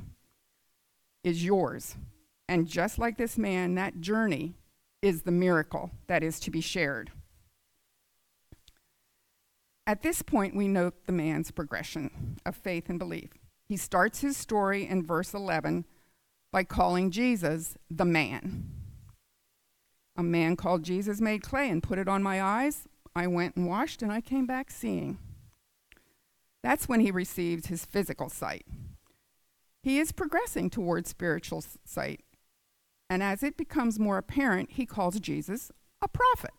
is 1.23 1.43
yours. 1.43 1.97
And 2.47 2.67
just 2.67 2.97
like 2.97 3.17
this 3.17 3.37
man, 3.37 3.75
that 3.75 3.99
journey 3.99 4.53
is 5.01 5.23
the 5.23 5.31
miracle 5.31 5.91
that 6.07 6.23
is 6.23 6.39
to 6.39 6.51
be 6.51 6.61
shared. 6.61 7.11
At 9.85 10.03
this 10.03 10.21
point, 10.21 10.55
we 10.55 10.69
note 10.69 11.05
the 11.05 11.11
man's 11.11 11.51
progression 11.51 12.37
of 12.45 12.55
faith 12.55 12.87
and 12.87 12.97
belief. 12.97 13.31
He 13.67 13.75
starts 13.75 14.21
his 14.21 14.37
story 14.37 14.87
in 14.87 15.05
verse 15.05 15.33
11 15.33 15.83
by 16.53 16.63
calling 16.63 17.11
Jesus 17.11 17.75
the 17.89 18.05
man. 18.05 18.69
A 20.15 20.23
man 20.23 20.55
called 20.55 20.83
Jesus 20.83 21.19
made 21.19 21.41
clay 21.41 21.69
and 21.69 21.83
put 21.83 21.97
it 21.97 22.07
on 22.07 22.21
my 22.21 22.41
eyes. 22.41 22.87
I 23.15 23.27
went 23.27 23.55
and 23.55 23.67
washed, 23.67 24.01
and 24.01 24.11
I 24.11 24.21
came 24.21 24.45
back 24.45 24.71
seeing. 24.71 25.17
That's 26.63 26.87
when 26.87 26.99
he 26.99 27.11
received 27.11 27.67
his 27.67 27.85
physical 27.85 28.29
sight. 28.29 28.65
He 29.83 29.99
is 29.99 30.11
progressing 30.11 30.69
towards 30.69 31.09
spiritual 31.09 31.63
sight. 31.85 32.23
And 33.09 33.21
as 33.21 33.43
it 33.43 33.57
becomes 33.57 33.99
more 33.99 34.17
apparent, 34.17 34.71
he 34.73 34.85
calls 34.85 35.19
Jesus 35.19 35.71
a 36.01 36.07
prophet. 36.07 36.51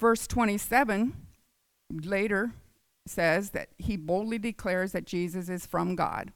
Verse 0.00 0.26
27 0.26 1.14
later 2.04 2.52
says 3.06 3.50
that 3.50 3.68
he 3.78 3.96
boldly 3.96 4.38
declares 4.38 4.92
that 4.92 5.06
Jesus 5.06 5.48
is 5.48 5.66
from 5.66 5.94
God. 5.94 6.32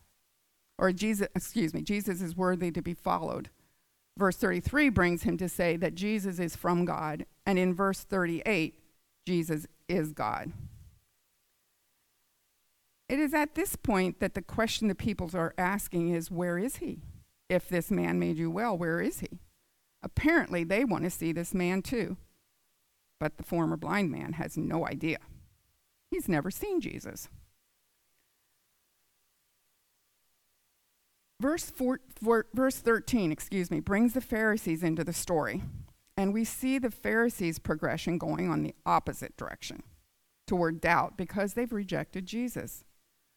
Or 0.79 0.93
Jesus, 0.93 1.29
excuse 1.35 1.75
me, 1.75 1.83
Jesus 1.83 2.21
is 2.21 2.37
worthy 2.37 2.71
to 2.71 2.83
be 2.83 2.95
followed. 2.95 3.51
Verse 4.17 4.37
33 4.37 4.91
brings 4.91 5.23
him 5.23 5.37
to 5.39 5.49
say 5.49 5.77
that 5.77 5.95
Jesus 5.95 6.39
is 6.39 6.55
from 6.55 6.85
God. 6.85 7.27
And 7.47 7.59
in 7.59 7.75
verse 7.75 8.01
38, 8.01 8.79
Jesus 9.27 9.67
is 9.89 10.13
God. 10.13 10.53
It 13.09 13.19
is 13.19 13.35
at 13.35 13.55
this 13.55 13.77
point 13.77 14.21
that 14.21 14.35
the 14.35 14.43
question 14.43 14.89
the 14.89 14.95
people 14.95 15.31
are 15.35 15.55
asking 15.59 16.11
is 16.11 16.31
where 16.31 16.59
is 16.59 16.77
he? 16.77 17.03
If 17.49 17.69
this 17.69 17.91
man 17.91 18.19
made 18.19 18.39
you 18.39 18.51
well, 18.51 18.77
where 18.77 19.01
is 19.01 19.21
he? 19.21 19.41
Apparently, 20.03 20.65
they 20.65 20.85
want 20.85 21.05
to 21.05 21.11
see 21.11 21.33
this 21.33 21.53
man 21.53 21.83
too. 21.83 22.17
But 23.21 23.37
the 23.37 23.43
former 23.43 23.77
blind 23.77 24.11
man 24.11 24.35
has 24.35 24.57
no 24.57 24.87
idea. 24.87 25.19
He's 26.11 26.29
never 26.29 26.51
seen 26.51 26.81
Jesus. 26.81 27.29
Verse, 31.43 31.69
four, 31.69 31.99
four, 32.15 32.47
verse 32.55 32.77
13, 32.77 33.33
excuse 33.33 33.69
me, 33.69 33.81
brings 33.81 34.15
the 34.15 34.21
Pharisees 34.21 34.85
into 34.85 35.03
the 35.03 35.13
story. 35.13 35.61
And 36.17 36.33
we 36.33 36.45
see 36.45 36.79
the 36.79 36.91
Pharisees' 36.91 37.59
progression 37.59 38.17
going 38.17 38.49
on 38.49 38.63
the 38.63 38.77
opposite 38.87 39.37
direction 39.37 39.83
toward 40.47 40.81
doubt 40.81 41.17
because 41.17 41.55
they've 41.55 41.73
rejected 41.73 42.27
Jesus. 42.27 42.85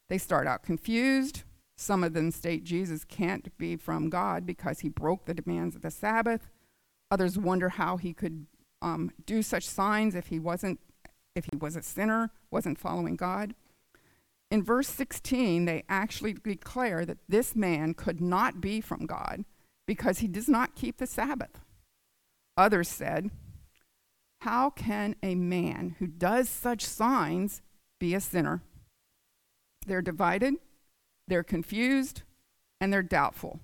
They 0.08 0.18
start 0.18 0.46
out 0.46 0.62
confused. 0.62 1.42
Some 1.76 2.04
of 2.04 2.12
them 2.12 2.30
state 2.30 2.62
Jesus 2.62 3.04
can't 3.04 3.48
be 3.58 3.74
from 3.74 4.08
God 4.08 4.46
because 4.46 4.80
he 4.80 4.88
broke 4.88 5.24
the 5.24 5.34
demands 5.34 5.74
of 5.74 5.82
the 5.82 5.90
Sabbath. 5.90 6.48
Others 7.10 7.36
wonder 7.36 7.70
how 7.70 7.96
he 7.96 8.12
could 8.12 8.46
um, 8.82 9.10
do 9.24 9.42
such 9.42 9.66
signs 9.66 10.14
if 10.14 10.28
he 10.28 10.38
wasn't, 10.38 10.78
if 11.34 11.46
he 11.50 11.56
was 11.56 11.74
a 11.74 11.82
sinner, 11.82 12.30
wasn't 12.52 12.78
following 12.78 13.16
God. 13.16 13.56
In 14.50 14.62
verse 14.62 14.88
16, 14.88 15.64
they 15.64 15.84
actually 15.88 16.34
declare 16.34 17.04
that 17.04 17.18
this 17.28 17.56
man 17.56 17.94
could 17.94 18.20
not 18.20 18.60
be 18.60 18.80
from 18.80 19.06
God 19.06 19.44
because 19.86 20.18
he 20.18 20.28
does 20.28 20.48
not 20.48 20.76
keep 20.76 20.98
the 20.98 21.06
Sabbath. 21.06 21.60
Others 22.56 22.88
said, 22.88 23.30
How 24.42 24.70
can 24.70 25.16
a 25.22 25.34
man 25.34 25.96
who 25.98 26.06
does 26.06 26.48
such 26.48 26.84
signs 26.84 27.62
be 27.98 28.14
a 28.14 28.20
sinner? 28.20 28.62
They're 29.86 30.02
divided, 30.02 30.54
they're 31.26 31.44
confused, 31.44 32.22
and 32.80 32.92
they're 32.92 33.02
doubtful 33.02 33.60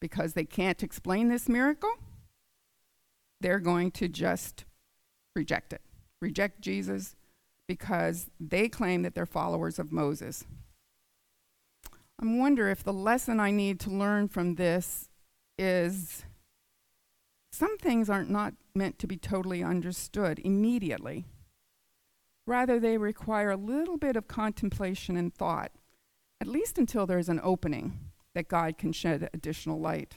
because 0.00 0.34
they 0.34 0.44
can't 0.44 0.82
explain 0.82 1.28
this 1.28 1.48
miracle. 1.48 1.92
They're 3.40 3.60
going 3.60 3.90
to 3.92 4.08
just 4.08 4.64
reject 5.34 5.72
it, 5.72 5.82
reject 6.20 6.60
Jesus 6.60 7.16
because 7.66 8.30
they 8.38 8.68
claim 8.68 9.02
that 9.02 9.14
they're 9.14 9.26
followers 9.26 9.78
of 9.78 9.92
Moses. 9.92 10.44
I 12.20 12.26
wonder 12.26 12.68
if 12.68 12.82
the 12.82 12.92
lesson 12.92 13.40
I 13.40 13.50
need 13.50 13.80
to 13.80 13.90
learn 13.90 14.28
from 14.28 14.54
this 14.54 15.08
is 15.58 16.24
some 17.52 17.76
things 17.78 18.10
aren't 18.10 18.30
not 18.30 18.54
meant 18.74 18.98
to 18.98 19.06
be 19.06 19.16
totally 19.16 19.62
understood 19.62 20.40
immediately. 20.44 21.24
Rather, 22.46 22.78
they 22.78 22.98
require 22.98 23.50
a 23.50 23.56
little 23.56 23.96
bit 23.96 24.16
of 24.16 24.28
contemplation 24.28 25.16
and 25.16 25.34
thought, 25.34 25.72
at 26.40 26.46
least 26.46 26.78
until 26.78 27.06
there's 27.06 27.28
an 27.28 27.40
opening 27.42 27.98
that 28.34 28.48
God 28.48 28.76
can 28.76 28.92
shed 28.92 29.28
additional 29.32 29.80
light. 29.80 30.16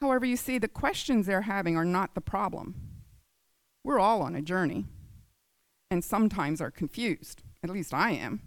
However, 0.00 0.24
you 0.24 0.36
see, 0.36 0.58
the 0.58 0.68
questions 0.68 1.26
they're 1.26 1.42
having 1.42 1.76
are 1.76 1.84
not 1.84 2.14
the 2.14 2.20
problem. 2.20 2.74
We're 3.84 4.00
all 4.00 4.22
on 4.22 4.34
a 4.34 4.42
journey, 4.42 4.86
and 5.92 6.02
sometimes 6.02 6.62
are 6.62 6.70
confused. 6.70 7.42
At 7.62 7.68
least 7.68 7.92
I 7.92 8.12
am. 8.12 8.40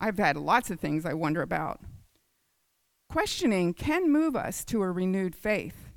I've 0.00 0.16
had 0.16 0.38
lots 0.38 0.70
of 0.70 0.80
things 0.80 1.04
I 1.04 1.12
wonder 1.12 1.42
about. 1.42 1.80
Questioning 3.10 3.74
can 3.74 4.10
move 4.10 4.34
us 4.34 4.64
to 4.64 4.80
a 4.80 4.90
renewed 4.90 5.34
faith 5.34 5.90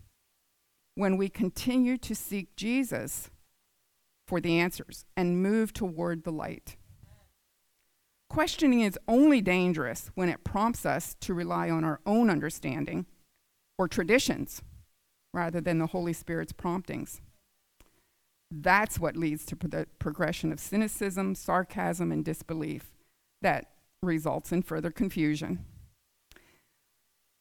when 0.96 1.16
we 1.16 1.30
continue 1.30 1.98
to 2.00 2.14
seek 2.14 2.58
Jesus 2.58 3.30
for 4.28 4.42
the 4.42 4.60
answers 4.60 5.06
and 5.16 5.42
move 5.42 5.72
toward 5.72 6.26
the 6.26 6.32
light. 6.32 6.76
Questioning 8.30 8.82
is 8.82 9.00
only 9.08 9.40
dangerous 9.40 10.12
when 10.14 10.28
it 10.28 10.44
prompts 10.44 10.86
us 10.86 11.16
to 11.22 11.34
rely 11.34 11.70
on 11.70 11.86
our 11.86 12.02
own 12.06 12.30
understanding 12.30 13.06
or 13.78 13.88
traditions 13.88 14.62
rather 15.34 15.62
than 15.62 15.78
the 15.78 15.88
Holy 15.88 16.12
Spirit's 16.14 16.52
promptings. 16.52 17.22
That's 18.62 19.00
what 19.00 19.18
leads 19.18 19.46
to 19.46 19.56
the 19.56 19.88
progression 19.98 20.52
of 20.52 20.60
cynicism, 20.60 21.34
sarcasm, 21.34 22.12
and 22.12 22.24
disbelief 22.24 22.92
that 23.42 23.72
results 24.04 24.52
in 24.52 24.62
further 24.62 24.92
confusion. 24.92 25.66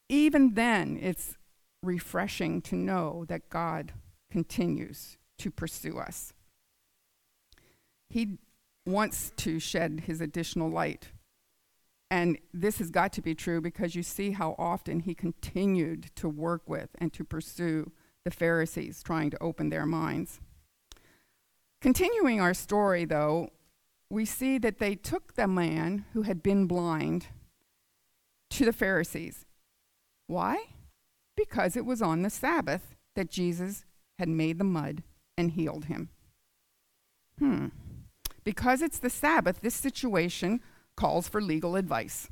Even 0.09 0.54
then, 0.54 0.99
it's 1.00 1.37
refreshing 1.83 2.62
to 2.62 2.76
know 2.76 3.26
that 3.28 3.50
God 3.50 3.92
continues 4.31 5.19
to 5.38 5.50
pursue 5.50 5.99
us. 5.99 6.33
He 8.09 8.38
wants 8.87 9.33
to 9.37 9.59
shed 9.59 10.04
his 10.07 10.21
additional 10.21 10.71
light. 10.71 11.09
And 12.11 12.38
this 12.54 12.78
has 12.78 12.90
got 12.90 13.12
to 13.14 13.23
be 13.23 13.35
true 13.35 13.61
because 13.61 13.95
you 13.95 14.02
see 14.02 14.31
how 14.31 14.54
often 14.59 15.00
he 15.00 15.14
continued 15.14 16.11
to 16.16 16.28
work 16.28 16.62
with 16.69 16.90
and 16.99 17.12
to 17.12 17.25
pursue 17.25 17.90
the 18.25 18.31
Pharisees, 18.31 19.02
trying 19.02 19.31
to 19.31 19.42
open 19.42 19.69
their 19.69 19.87
minds. 19.87 20.40
Continuing 21.82 22.40
our 22.40 22.54
story, 22.54 23.04
though, 23.04 23.50
we 24.08 24.24
see 24.24 24.56
that 24.56 24.78
they 24.78 24.94
took 24.94 25.34
the 25.34 25.48
man 25.48 26.04
who 26.12 26.22
had 26.22 26.40
been 26.40 26.66
blind 26.66 27.26
to 28.50 28.64
the 28.64 28.72
Pharisees. 28.72 29.44
Why? 30.28 30.66
Because 31.36 31.76
it 31.76 31.84
was 31.84 32.00
on 32.00 32.22
the 32.22 32.30
Sabbath 32.30 32.94
that 33.16 33.32
Jesus 33.32 33.84
had 34.16 34.28
made 34.28 34.58
the 34.58 34.64
mud 34.64 35.02
and 35.36 35.50
healed 35.50 35.86
him. 35.86 36.10
Hmm. 37.40 37.66
Because 38.44 38.80
it's 38.80 39.00
the 39.00 39.10
Sabbath, 39.10 39.60
this 39.60 39.74
situation 39.74 40.60
calls 40.96 41.26
for 41.26 41.42
legal 41.42 41.74
advice. 41.74 42.28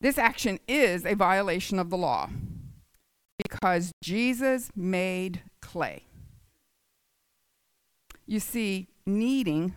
This 0.00 0.16
action 0.16 0.60
is 0.66 1.04
a 1.04 1.14
violation 1.14 1.78
of 1.78 1.90
the 1.90 1.98
law 1.98 2.30
because 3.36 3.92
Jesus 4.02 4.70
made 4.74 5.42
clay. 5.60 6.06
You 8.26 8.40
see, 8.40 8.88
kneading, 9.06 9.74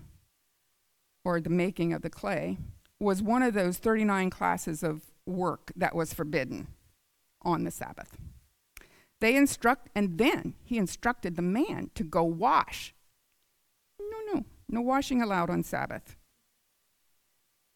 or 1.23 1.39
the 1.39 1.49
making 1.49 1.93
of 1.93 2.01
the 2.01 2.09
clay, 2.09 2.57
was 2.99 3.21
one 3.21 3.43
of 3.43 3.53
those 3.53 3.77
39 3.77 4.29
classes 4.29 4.83
of 4.83 5.03
work 5.25 5.71
that 5.75 5.95
was 5.95 6.13
forbidden 6.13 6.67
on 7.41 7.63
the 7.63 7.71
Sabbath. 7.71 8.17
They 9.21 9.35
instruct, 9.35 9.89
and 9.95 10.17
then 10.17 10.55
he 10.63 10.77
instructed 10.77 11.35
the 11.35 11.41
man 11.41 11.89
to 11.95 12.03
go 12.03 12.23
wash. 12.23 12.93
No, 13.99 14.33
no, 14.33 14.45
no 14.69 14.81
washing 14.81 15.21
allowed 15.21 15.49
on 15.49 15.63
Sabbath. 15.63 16.15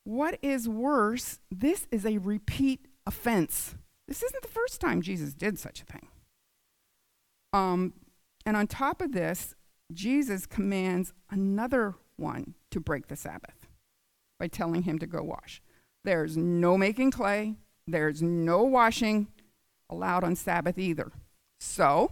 What 0.04 0.38
is 0.42 0.68
worse, 0.68 1.40
this 1.52 1.88
is 1.92 2.06
a 2.06 2.18
repeat 2.18 2.88
offense. 3.06 3.76
This 4.08 4.24
isn't 4.24 4.42
the 4.42 4.48
first 4.48 4.82
time 4.82 5.02
Jesus 5.02 5.34
did 5.34 5.60
such 5.60 5.82
a 5.82 5.86
thing. 5.86 6.08
Um, 7.54 7.94
and 8.46 8.58
on 8.58 8.68
top 8.68 9.02
of 9.02 9.12
this, 9.12 9.56
Jesus 9.92 10.46
commands 10.46 11.14
another 11.30 11.96
one 12.16 12.56
to 12.72 12.80
break 12.80 13.08
the 13.08 13.16
Sabbath 13.16 13.68
by 14.40 14.48
telling 14.48 14.84
him 14.84 15.00
to 15.00 15.08
go 15.08 15.22
wash. 15.22 15.62
There's 16.04 16.38
no 16.38 16.78
making 16.78 17.12
clay, 17.12 17.56
there's 17.88 18.22
no 18.22 18.64
washing 18.64 19.28
allowed 19.90 20.24
on 20.24 20.36
Sabbath 20.36 20.78
either. 20.78 21.12
So 21.60 22.12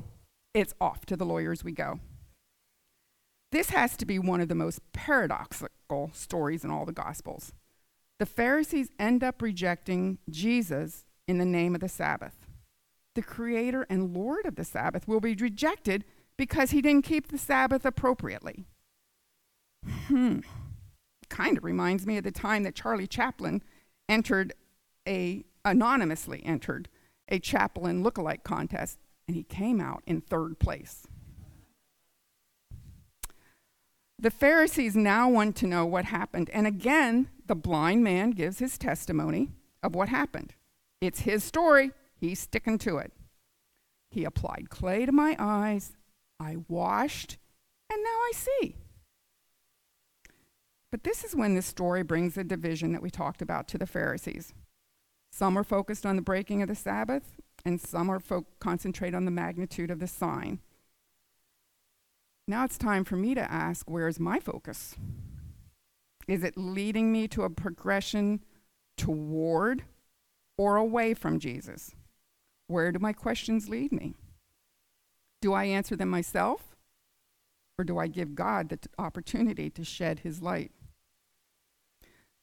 it's 0.53 0.73
off 0.81 1.05
to 1.05 1.15
the 1.15 1.25
lawyers 1.25 1.63
we 1.63 1.71
go. 1.71 1.99
This 3.51 3.69
has 3.69 3.95
to 3.97 4.05
be 4.05 4.19
one 4.19 4.41
of 4.41 4.49
the 4.49 4.55
most 4.55 4.81
paradoxical 4.91 6.11
stories 6.13 6.63
in 6.63 6.71
all 6.71 6.85
the 6.85 6.91
Gospels. 6.91 7.53
The 8.19 8.25
Pharisees 8.25 8.89
end 8.99 9.23
up 9.23 9.41
rejecting 9.41 10.17
Jesus 10.29 11.05
in 11.27 11.37
the 11.37 11.45
name 11.45 11.75
of 11.75 11.81
the 11.81 11.89
Sabbath. 11.89 12.35
The 13.15 13.21
creator 13.21 13.85
and 13.89 14.15
Lord 14.15 14.45
of 14.45 14.55
the 14.55 14.65
Sabbath 14.65 15.07
will 15.07 15.21
be 15.21 15.35
rejected 15.35 16.03
because 16.37 16.71
he 16.71 16.81
didn't 16.81 17.05
keep 17.05 17.27
the 17.27 17.37
Sabbath 17.37 17.85
appropriately. 17.85 18.65
Hmm. 20.07 20.39
Kind 21.29 21.57
of 21.57 21.63
reminds 21.63 22.05
me 22.05 22.17
of 22.17 22.23
the 22.23 22.31
time 22.31 22.63
that 22.63 22.75
Charlie 22.75 23.07
Chaplin 23.07 23.61
entered 24.07 24.53
a 25.07 25.43
anonymously 25.65 26.41
entered 26.45 26.87
a 27.27 27.39
Chaplin 27.39 28.01
look-alike 28.03 28.43
contest 28.43 28.99
and 29.27 29.35
he 29.35 29.43
came 29.43 29.81
out 29.81 30.01
in 30.05 30.21
third 30.21 30.59
place. 30.59 31.07
The 34.19 34.31
Pharisees 34.31 34.95
now 34.95 35.29
want 35.29 35.55
to 35.57 35.67
know 35.67 35.85
what 35.85 36.05
happened. 36.05 36.49
And 36.51 36.65
again, 36.65 37.29
the 37.45 37.55
blind 37.55 38.03
man 38.03 38.31
gives 38.31 38.59
his 38.59 38.77
testimony 38.77 39.51
of 39.83 39.93
what 39.93 40.09
happened. 40.09 40.53
It's 41.01 41.19
his 41.21 41.43
story. 41.43 41.91
He's 42.15 42.39
sticking 42.39 42.79
to 42.79 42.97
it. 42.97 43.11
He 44.09 44.23
applied 44.23 44.69
clay 44.69 45.05
to 45.05 45.11
my 45.11 45.35
eyes. 45.37 45.91
I 46.39 46.57
washed, 46.67 47.37
and 47.91 48.03
now 48.03 48.09
I 48.09 48.31
see. 48.33 48.75
But 50.91 51.03
this 51.03 51.23
is 51.23 51.35
when 51.35 51.55
this 51.55 51.65
story 51.65 52.03
brings 52.03 52.35
the 52.35 52.43
division 52.43 52.91
that 52.93 53.01
we 53.01 53.09
talked 53.09 53.41
about 53.41 53.67
to 53.69 53.77
the 53.77 53.85
Pharisees. 53.85 54.53
Some 55.31 55.57
are 55.57 55.63
focused 55.63 56.05
on 56.05 56.15
the 56.15 56.21
breaking 56.21 56.61
of 56.61 56.69
the 56.69 56.75
Sabbath, 56.75 57.35
and 57.65 57.81
some 57.81 58.09
are 58.09 58.19
fo- 58.19 58.45
concentrate 58.59 59.13
on 59.13 59.25
the 59.25 59.31
magnitude 59.31 59.91
of 59.91 59.99
the 59.99 60.07
sign. 60.07 60.59
Now 62.47 62.63
it's 62.63 62.77
time 62.77 63.03
for 63.03 63.17
me 63.17 63.35
to 63.35 63.51
ask 63.51 63.89
where's 63.89 64.19
my 64.19 64.39
focus? 64.39 64.95
Is 66.27 66.43
it 66.43 66.57
leading 66.57 67.11
me 67.11 67.27
to 67.29 67.43
a 67.43 67.49
progression 67.49 68.43
toward 68.97 69.83
or 70.57 70.77
away 70.77 71.13
from 71.13 71.39
Jesus? 71.39 71.91
Where 72.67 72.91
do 72.91 72.99
my 72.99 73.13
questions 73.13 73.69
lead 73.69 73.91
me? 73.91 74.15
Do 75.41 75.53
I 75.53 75.65
answer 75.65 75.95
them 75.95 76.09
myself? 76.09 76.75
Or 77.77 77.83
do 77.83 77.97
I 77.99 78.07
give 78.07 78.35
God 78.35 78.69
the 78.69 78.77
t- 78.77 78.89
opportunity 78.97 79.69
to 79.69 79.83
shed 79.83 80.19
his 80.19 80.41
light? 80.41 80.71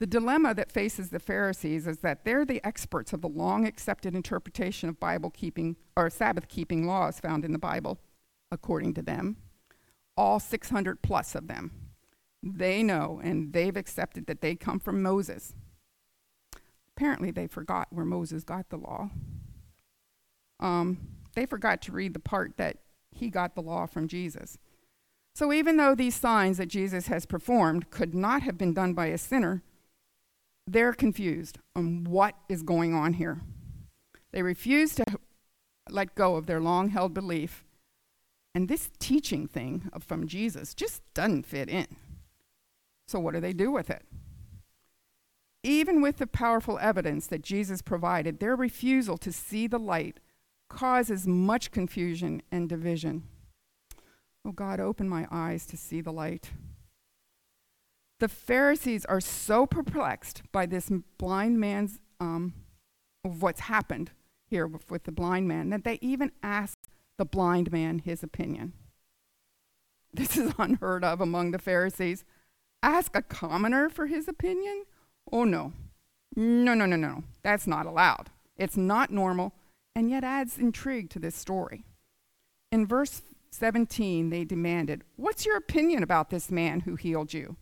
The 0.00 0.06
dilemma 0.06 0.54
that 0.54 0.72
faces 0.72 1.10
the 1.10 1.18
Pharisees 1.18 1.86
is 1.86 1.98
that 1.98 2.24
they're 2.24 2.44
the 2.44 2.64
experts 2.64 3.12
of 3.12 3.20
the 3.20 3.28
long 3.28 3.66
accepted 3.66 4.14
interpretation 4.14 4.88
of 4.88 5.00
Bible 5.00 5.30
keeping 5.30 5.76
or 5.96 6.10
Sabbath 6.10 6.48
keeping 6.48 6.86
laws 6.86 7.20
found 7.20 7.44
in 7.44 7.52
the 7.52 7.58
Bible, 7.58 7.98
according 8.50 8.94
to 8.94 9.02
them, 9.02 9.36
all 10.16 10.40
600 10.40 11.02
plus 11.02 11.34
of 11.34 11.46
them. 11.46 11.72
They 12.42 12.82
know 12.82 13.20
and 13.22 13.52
they've 13.52 13.76
accepted 13.76 14.26
that 14.26 14.40
they 14.40 14.56
come 14.56 14.78
from 14.78 15.02
Moses. 15.02 15.54
Apparently, 16.96 17.30
they 17.30 17.46
forgot 17.46 17.88
where 17.90 18.04
Moses 18.04 18.44
got 18.44 18.68
the 18.68 18.76
law. 18.76 19.10
Um, 20.60 20.98
they 21.34 21.46
forgot 21.46 21.82
to 21.82 21.92
read 21.92 22.14
the 22.14 22.20
part 22.20 22.56
that 22.56 22.78
he 23.14 23.30
got 23.30 23.54
the 23.54 23.62
law 23.62 23.86
from 23.86 24.08
Jesus. 24.08 24.58
So, 25.34 25.52
even 25.52 25.76
though 25.76 25.94
these 25.94 26.14
signs 26.14 26.58
that 26.58 26.68
Jesus 26.68 27.08
has 27.08 27.26
performed 27.26 27.90
could 27.90 28.14
not 28.14 28.42
have 28.42 28.56
been 28.56 28.72
done 28.72 28.94
by 28.94 29.06
a 29.06 29.18
sinner, 29.18 29.62
they're 30.66 30.92
confused 30.92 31.58
on 31.74 32.04
what 32.04 32.34
is 32.48 32.62
going 32.62 32.94
on 32.94 33.14
here. 33.14 33.40
They 34.32 34.42
refuse 34.42 34.94
to 34.94 35.04
let 35.88 36.14
go 36.14 36.36
of 36.36 36.46
their 36.46 36.60
long 36.60 36.88
held 36.88 37.14
belief. 37.14 37.64
And 38.54 38.68
this 38.68 38.90
teaching 38.98 39.48
thing 39.48 39.90
from 40.00 40.28
Jesus 40.28 40.74
just 40.74 41.02
doesn't 41.14 41.46
fit 41.46 41.68
in. 41.68 41.86
So, 43.08 43.18
what 43.18 43.34
do 43.34 43.40
they 43.40 43.52
do 43.52 43.70
with 43.70 43.90
it? 43.90 44.02
Even 45.64 46.00
with 46.00 46.18
the 46.18 46.26
powerful 46.26 46.78
evidence 46.78 47.26
that 47.26 47.42
Jesus 47.42 47.82
provided, 47.82 48.38
their 48.38 48.54
refusal 48.54 49.18
to 49.18 49.32
see 49.32 49.66
the 49.66 49.78
light 49.78 50.20
causes 50.68 51.26
much 51.26 51.70
confusion 51.70 52.42
and 52.50 52.68
division. 52.68 53.24
Oh 54.44 54.52
God, 54.52 54.80
open 54.80 55.08
my 55.08 55.26
eyes 55.30 55.64
to 55.66 55.76
see 55.76 56.00
the 56.00 56.12
light. 56.12 56.50
The 58.20 58.28
Pharisees 58.28 59.04
are 59.06 59.20
so 59.20 59.66
perplexed 59.66 60.42
by 60.52 60.66
this 60.66 60.90
blind 61.18 61.58
man's, 61.58 62.00
um, 62.20 62.54
of 63.24 63.42
what's 63.42 63.60
happened 63.60 64.12
here 64.46 64.66
with, 64.66 64.90
with 64.90 65.04
the 65.04 65.12
blind 65.12 65.48
man, 65.48 65.70
that 65.70 65.84
they 65.84 65.98
even 66.00 66.30
ask 66.42 66.78
the 67.16 67.24
blind 67.24 67.72
man 67.72 68.00
his 68.00 68.22
opinion. 68.22 68.72
This 70.12 70.36
is 70.36 70.52
unheard 70.58 71.04
of 71.04 71.20
among 71.20 71.50
the 71.50 71.58
Pharisees. 71.58 72.24
Ask 72.82 73.16
a 73.16 73.22
commoner 73.22 73.88
for 73.88 74.06
his 74.06 74.28
opinion? 74.28 74.84
Oh 75.32 75.44
no. 75.44 75.72
No, 76.36 76.74
no, 76.74 76.86
no, 76.86 76.96
no. 76.96 77.24
That's 77.42 77.66
not 77.66 77.86
allowed. 77.86 78.30
It's 78.56 78.76
not 78.76 79.10
normal 79.10 79.54
and 79.94 80.10
yet 80.10 80.24
adds 80.24 80.58
intrigue 80.58 81.10
to 81.10 81.18
this 81.18 81.34
story. 81.34 81.84
In 82.72 82.86
verse 82.86 83.22
17, 83.50 84.30
they 84.30 84.44
demanded, 84.44 85.02
What's 85.16 85.46
your 85.46 85.56
opinion 85.56 86.02
about 86.02 86.30
this 86.30 86.50
man 86.50 86.80
who 86.80 86.96
healed 86.96 87.32
you? 87.32 87.56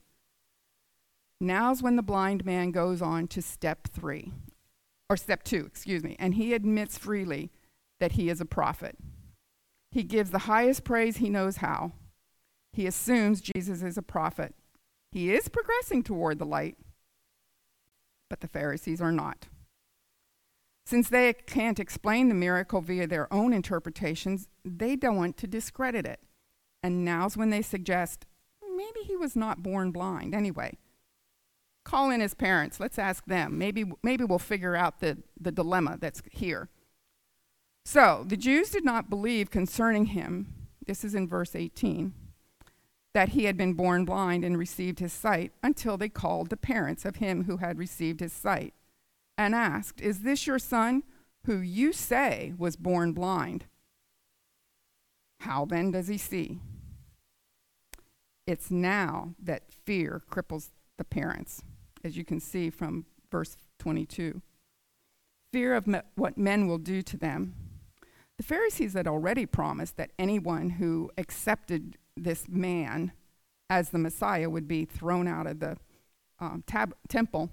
Now's 1.39 1.83
when 1.83 1.97
the 1.97 2.03
blind 2.03 2.45
man 2.45 2.71
goes 2.71 3.03
on 3.03 3.27
to 3.29 3.43
step 3.43 3.89
three, 3.89 4.33
or 5.11 5.17
step 5.17 5.43
two, 5.43 5.67
excuse 5.67 6.03
me, 6.03 6.17
and 6.19 6.35
he 6.35 6.55
admits 6.55 6.97
freely 6.97 7.51
that 8.01 8.13
he 8.13 8.31
is 8.31 8.41
a 8.41 8.47
prophet. 8.47 8.97
He 9.91 10.03
gives 10.03 10.31
the 10.31 10.39
highest 10.39 10.85
praise 10.85 11.19
he 11.19 11.29
knows 11.29 11.59
how. 11.59 11.93
He 12.73 12.87
assumes 12.87 13.43
Jesus 13.43 13.83
is 13.83 13.99
a 13.99 14.03
prophet. 14.03 14.55
He 15.11 15.35
is 15.35 15.49
progressing 15.49 16.03
toward 16.03 16.39
the 16.39 16.47
light, 16.47 16.79
but 18.31 18.41
the 18.41 18.49
Pharisees 18.49 19.03
are 19.03 19.13
not. 19.13 19.49
Since 20.85 21.09
they 21.09 21.33
can't 21.33 21.79
explain 21.79 22.29
the 22.29 22.35
miracle 22.35 22.81
via 22.81 23.07
their 23.07 23.33
own 23.33 23.53
interpretations, 23.53 24.49
they 24.65 24.97
don't 24.97 25.17
want 25.17 25.37
to 25.39 25.47
discredit 25.47 26.07
it. 26.07 26.21
And 26.83 27.05
now's 27.05 27.37
when 27.37 27.51
they 27.51 27.63
suggest 27.63 28.27
maybe 28.77 29.01
he 29.07 29.17
was 29.17 29.37
not 29.37 29.63
born 29.63 29.93
blind 29.93 30.35
anyway. 30.35 30.77
Call 31.85 32.11
in 32.11 32.21
his 32.21 32.35
parents. 32.35 32.81
Let's 32.81 32.99
ask 32.99 33.25
them. 33.27 33.59
Maybe, 33.59 33.85
maybe 34.03 34.25
we'll 34.25 34.39
figure 34.39 34.77
out 34.77 35.01
the, 35.01 35.19
the 35.41 35.53
dilemma 35.53 35.99
that's 36.01 36.23
here. 36.31 36.69
So, 37.85 38.25
the 38.27 38.37
Jews 38.37 38.71
did 38.71 38.85
not 38.85 39.11
believe 39.11 39.51
concerning 39.51 40.07
him, 40.07 40.55
this 40.87 41.03
is 41.03 41.17
in 41.17 41.29
verse 41.29 41.57
18, 41.57 42.13
that 43.13 43.31
he 43.31 43.45
had 43.45 43.57
been 43.57 43.75
born 43.75 44.05
blind 44.05 44.45
and 44.45 44.57
received 44.57 45.01
his 45.01 45.13
sight 45.13 45.53
until 45.63 45.97
they 45.97 46.09
called 46.09 46.51
the 46.51 46.57
parents 46.57 47.05
of 47.05 47.17
him 47.17 47.45
who 47.45 47.57
had 47.57 47.79
received 47.79 48.21
his 48.21 48.33
sight 48.33 48.75
and 49.37 49.55
asked, 49.55 50.01
Is 50.01 50.21
this 50.21 50.47
your 50.47 50.59
son 50.59 51.03
who 51.47 51.59
you 51.59 51.93
say 51.93 52.53
was 52.57 52.77
born 52.77 53.13
blind? 53.13 53.67
How 55.41 55.65
then 55.65 55.91
does 55.91 56.09
he 56.09 56.19
see? 56.19 56.61
It's 58.47 58.71
now 58.71 59.35
that 59.43 59.73
fear 59.85 60.23
cripples 60.31 60.71
the 60.99 61.05
parents, 61.05 61.63
as 62.05 62.17
you 62.17 62.25
can 62.25 62.41
see 62.41 62.71
from 62.71 63.07
verse 63.31 63.57
22. 63.79 64.43
Fear 65.53 65.75
of 65.75 65.87
me- 65.87 66.01
what 66.15 66.39
men 66.39 66.67
will 66.67 66.79
do 66.79 67.03
to 67.03 67.17
them. 67.17 67.55
The 68.39 68.45
Pharisees 68.45 68.95
had 68.95 69.07
already 69.07 69.47
promised 69.47 69.97
that 69.97 70.13
anyone 70.19 70.71
who 70.71 71.11
accepted 71.17 71.99
this 72.17 72.49
man 72.49 73.13
as 73.71 73.91
the 73.91 73.99
Messiah 73.99 74.51
would 74.51 74.69
be 74.69 74.85
thrown 74.85 75.27
out 75.27 75.47
of 75.47 75.61
the 75.61 75.77
um, 76.41 76.63
tab- 76.67 76.97
temple. 77.09 77.51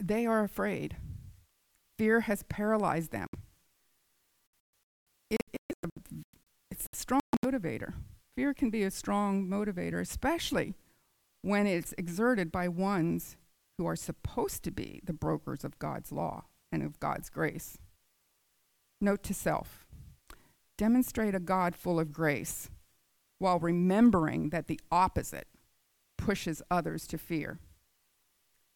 They 0.00 0.26
are 0.26 0.42
afraid. 0.42 0.96
Fear 1.98 2.20
has 2.20 2.42
paralyzed 2.44 3.12
them. 3.12 3.26
It 5.30 5.40
is 5.52 5.76
a, 5.84 5.88
it's 6.70 6.86
a 6.92 6.96
strong 6.96 7.20
motivator. 7.44 7.92
Fear 8.36 8.54
can 8.54 8.70
be 8.70 8.82
a 8.82 8.90
strong 8.90 9.46
motivator, 9.46 10.00
especially 10.00 10.74
when 11.42 11.66
it's 11.66 11.94
exerted 11.98 12.50
by 12.50 12.68
ones 12.68 13.36
who 13.76 13.86
are 13.86 13.96
supposed 13.96 14.62
to 14.62 14.70
be 14.70 15.00
the 15.04 15.12
brokers 15.12 15.64
of 15.64 15.78
God's 15.78 16.10
law 16.12 16.44
and 16.72 16.82
of 16.82 17.00
God's 17.00 17.28
grace. 17.28 17.78
Note 19.00 19.22
to 19.24 19.34
self 19.34 19.86
demonstrate 20.78 21.34
a 21.34 21.40
God 21.40 21.76
full 21.76 22.00
of 22.00 22.10
grace 22.10 22.70
while 23.38 23.58
remembering 23.58 24.48
that 24.48 24.66
the 24.66 24.80
opposite 24.90 25.46
pushes 26.16 26.62
others 26.70 27.06
to 27.06 27.18
fear. 27.18 27.58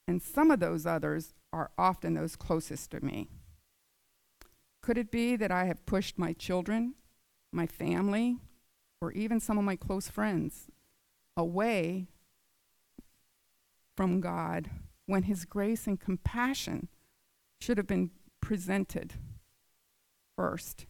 And 0.07 0.23
some 0.23 0.51
of 0.51 0.61
those 0.61 0.87
others 0.87 1.33
are 1.53 1.71
often 1.79 2.15
those 2.15 2.37
closest 2.37 2.91
to 2.91 3.05
me. 3.05 3.31
Could 4.83 4.99
it 4.99 5.11
be 5.11 5.37
that 5.37 5.51
I 5.51 5.65
have 5.65 5.87
pushed 5.87 6.19
my 6.19 6.35
children, 6.35 6.95
my 7.53 7.67
family, 7.67 8.37
or 9.01 9.13
even 9.13 9.41
some 9.41 9.57
of 9.57 9.65
my 9.65 9.77
close 9.77 10.09
friends 10.09 10.67
away 11.37 12.09
from 13.97 14.21
God 14.21 14.71
when 15.07 15.23
His 15.23 15.45
grace 15.45 15.87
and 15.87 15.99
compassion 15.99 16.89
should 17.61 17.79
have 17.79 17.87
been 17.87 18.11
presented 18.41 19.15
first? 20.37 20.87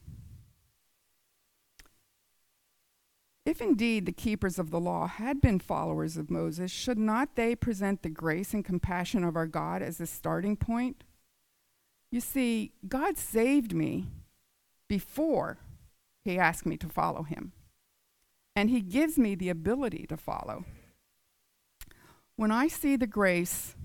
If 3.46 3.60
indeed 3.60 4.06
the 4.06 4.12
keepers 4.12 4.58
of 4.58 4.70
the 4.70 4.80
law 4.80 5.06
had 5.06 5.40
been 5.40 5.58
followers 5.58 6.16
of 6.16 6.30
Moses, 6.30 6.70
should 6.70 6.98
not 6.98 7.36
they 7.36 7.54
present 7.54 8.02
the 8.02 8.08
grace 8.08 8.54
and 8.54 8.64
compassion 8.64 9.22
of 9.22 9.36
our 9.36 9.46
God 9.46 9.82
as 9.82 10.00
a 10.00 10.06
starting 10.06 10.56
point? 10.56 11.04
You 12.10 12.20
see, 12.20 12.72
God 12.88 13.18
saved 13.18 13.74
me 13.74 14.06
before 14.88 15.58
he 16.24 16.38
asked 16.38 16.64
me 16.64 16.78
to 16.78 16.88
follow 16.88 17.22
him, 17.24 17.52
and 18.56 18.70
he 18.70 18.80
gives 18.80 19.18
me 19.18 19.34
the 19.34 19.50
ability 19.50 20.06
to 20.08 20.16
follow. 20.16 20.64
When 22.36 22.50
I 22.50 22.68
see 22.68 22.96
the 22.96 23.06
grace 23.06 23.76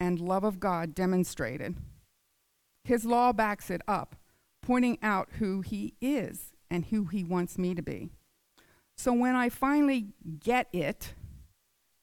and 0.00 0.18
love 0.20 0.42
of 0.42 0.58
God 0.58 0.94
demonstrated, 0.94 1.76
his 2.82 3.04
law 3.04 3.32
backs 3.32 3.70
it 3.70 3.82
up, 3.86 4.16
pointing 4.60 4.98
out 5.02 5.28
who 5.38 5.60
he 5.60 5.94
is 6.00 6.52
and 6.68 6.86
who 6.86 7.04
he 7.04 7.22
wants 7.22 7.58
me 7.58 7.74
to 7.74 7.82
be. 7.82 8.10
So 8.96 9.12
when 9.12 9.34
I 9.34 9.48
finally 9.48 10.08
get 10.40 10.68
it, 10.72 11.14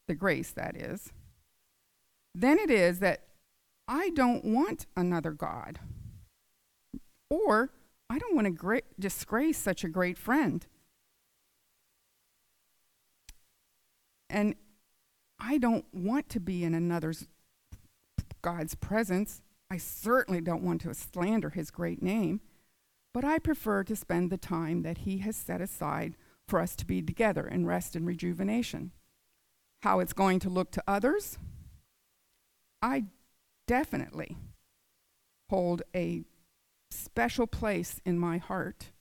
the 0.07 0.15
grace 0.15 0.51
that 0.51 0.75
is, 0.75 1.11
then 2.35 2.59
it 2.59 2.69
is 2.69 2.99
that 2.99 3.23
I 3.87 4.09
don't 4.09 4.45
want 4.45 4.85
another 4.95 5.31
God. 5.31 5.79
Or 7.29 7.71
I 8.09 8.19
don't 8.19 8.35
want 8.35 8.45
to 8.45 8.51
gra- 8.51 8.81
disgrace 8.99 9.57
such 9.57 9.83
a 9.83 9.89
great 9.89 10.17
friend. 10.17 10.65
And 14.29 14.55
I 15.39 15.57
don't 15.57 15.85
want 15.93 16.29
to 16.29 16.39
be 16.39 16.63
in 16.63 16.73
another's 16.73 17.27
God's 18.41 18.75
presence. 18.75 19.41
I 19.69 19.77
certainly 19.77 20.41
don't 20.41 20.63
want 20.63 20.81
to 20.81 20.93
slander 20.93 21.49
his 21.49 21.71
great 21.71 22.01
name, 22.01 22.41
but 23.13 23.23
I 23.23 23.39
prefer 23.39 23.83
to 23.83 23.95
spend 23.95 24.29
the 24.29 24.37
time 24.37 24.83
that 24.83 24.99
he 24.99 25.19
has 25.19 25.35
set 25.35 25.61
aside 25.61 26.15
for 26.47 26.59
us 26.59 26.75
to 26.75 26.85
be 26.85 27.01
together 27.01 27.47
in 27.47 27.65
rest 27.65 27.95
and 27.95 28.05
rejuvenation. 28.05 28.91
How 29.81 29.99
it's 29.99 30.13
going 30.13 30.39
to 30.39 30.49
look 30.49 30.71
to 30.71 30.83
others, 30.87 31.37
I 32.81 33.05
definitely 33.67 34.37
hold 35.49 35.83
a 35.95 36.23
special 36.91 37.47
place 37.47 37.99
in 38.05 38.17
my 38.17 38.37
heart 38.37 38.91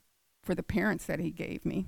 for 0.41 0.55
the 0.55 0.63
parents 0.63 1.05
that 1.05 1.19
He 1.19 1.31
gave 1.31 1.65
me. 1.65 1.87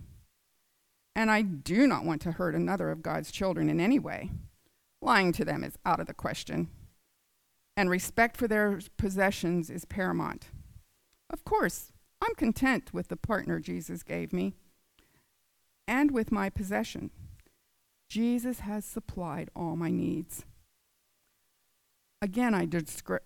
And 1.15 1.31
I 1.31 1.41
do 1.41 1.87
not 1.87 2.03
want 2.03 2.21
to 2.23 2.33
hurt 2.33 2.55
another 2.55 2.89
of 2.89 3.01
God's 3.01 3.31
children 3.31 3.69
in 3.69 3.79
any 3.79 3.99
way. 3.99 4.31
Lying 5.01 5.31
to 5.33 5.45
them 5.45 5.63
is 5.63 5.77
out 5.85 5.99
of 5.99 6.07
the 6.07 6.13
question. 6.13 6.69
And 7.77 7.89
respect 7.89 8.37
for 8.37 8.47
their 8.47 8.79
possessions 8.97 9.69
is 9.69 9.85
paramount. 9.85 10.49
Of 11.29 11.43
course, 11.43 11.91
I'm 12.21 12.35
content 12.35 12.93
with 12.93 13.09
the 13.09 13.17
partner 13.17 13.59
Jesus 13.59 14.03
gave 14.03 14.31
me 14.33 14.55
and 15.87 16.11
with 16.11 16.31
my 16.31 16.49
possession. 16.49 17.11
Jesus 18.09 18.59
has 18.61 18.85
supplied 18.85 19.49
all 19.55 19.75
my 19.75 19.91
needs. 19.91 20.45
Again, 22.21 22.53
I 22.53 22.67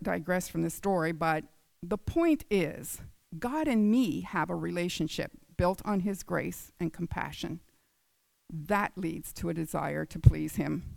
digress 0.01 0.47
from 0.49 0.63
the 0.63 0.69
story, 0.69 1.11
but 1.11 1.45
the 1.81 1.97
point 1.97 2.43
is 2.49 3.01
God 3.37 3.67
and 3.67 3.89
me 3.89 4.21
have 4.21 4.49
a 4.49 4.55
relationship 4.55 5.31
built 5.57 5.81
on 5.85 6.01
his 6.01 6.23
grace 6.23 6.71
and 6.79 6.91
compassion. 6.91 7.59
That 8.51 8.93
leads 8.95 9.31
to 9.33 9.49
a 9.49 9.53
desire 9.53 10.05
to 10.05 10.19
please 10.19 10.55
him. 10.55 10.95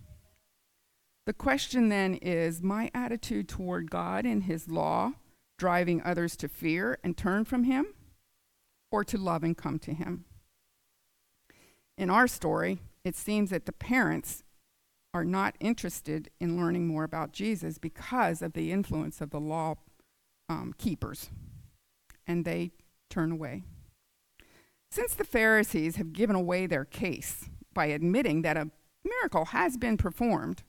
The 1.26 1.32
question 1.32 1.88
then 1.88 2.14
is 2.14 2.62
my 2.62 2.90
attitude 2.94 3.48
toward 3.48 3.90
God 3.90 4.24
and 4.24 4.44
his 4.44 4.68
law 4.68 5.12
driving 5.58 6.02
others 6.02 6.36
to 6.36 6.48
fear 6.48 6.98
and 7.04 7.16
turn 7.16 7.44
from 7.44 7.64
him, 7.64 7.86
or 8.90 9.04
to 9.04 9.16
love 9.16 9.44
and 9.44 9.56
come 9.56 9.78
to 9.78 9.92
him? 9.92 10.24
In 12.02 12.10
our 12.10 12.26
story, 12.26 12.80
it 13.04 13.14
seems 13.14 13.50
that 13.50 13.64
the 13.64 13.72
parents 13.72 14.42
are 15.14 15.24
not 15.24 15.54
interested 15.60 16.30
in 16.40 16.56
learning 16.56 16.84
more 16.84 17.04
about 17.04 17.32
Jesus 17.32 17.78
because 17.78 18.42
of 18.42 18.54
the 18.54 18.72
influence 18.72 19.20
of 19.20 19.30
the 19.30 19.38
law 19.38 19.76
um, 20.48 20.74
keepers, 20.78 21.30
and 22.26 22.44
they 22.44 22.72
turn 23.08 23.30
away. 23.30 23.62
Since 24.90 25.14
the 25.14 25.22
Pharisees 25.22 25.94
have 25.94 26.12
given 26.12 26.34
away 26.34 26.66
their 26.66 26.84
case 26.84 27.48
by 27.72 27.86
admitting 27.86 28.42
that 28.42 28.56
a 28.56 28.72
miracle 29.04 29.44
has 29.44 29.76
been 29.76 29.96
performed, 29.96 30.64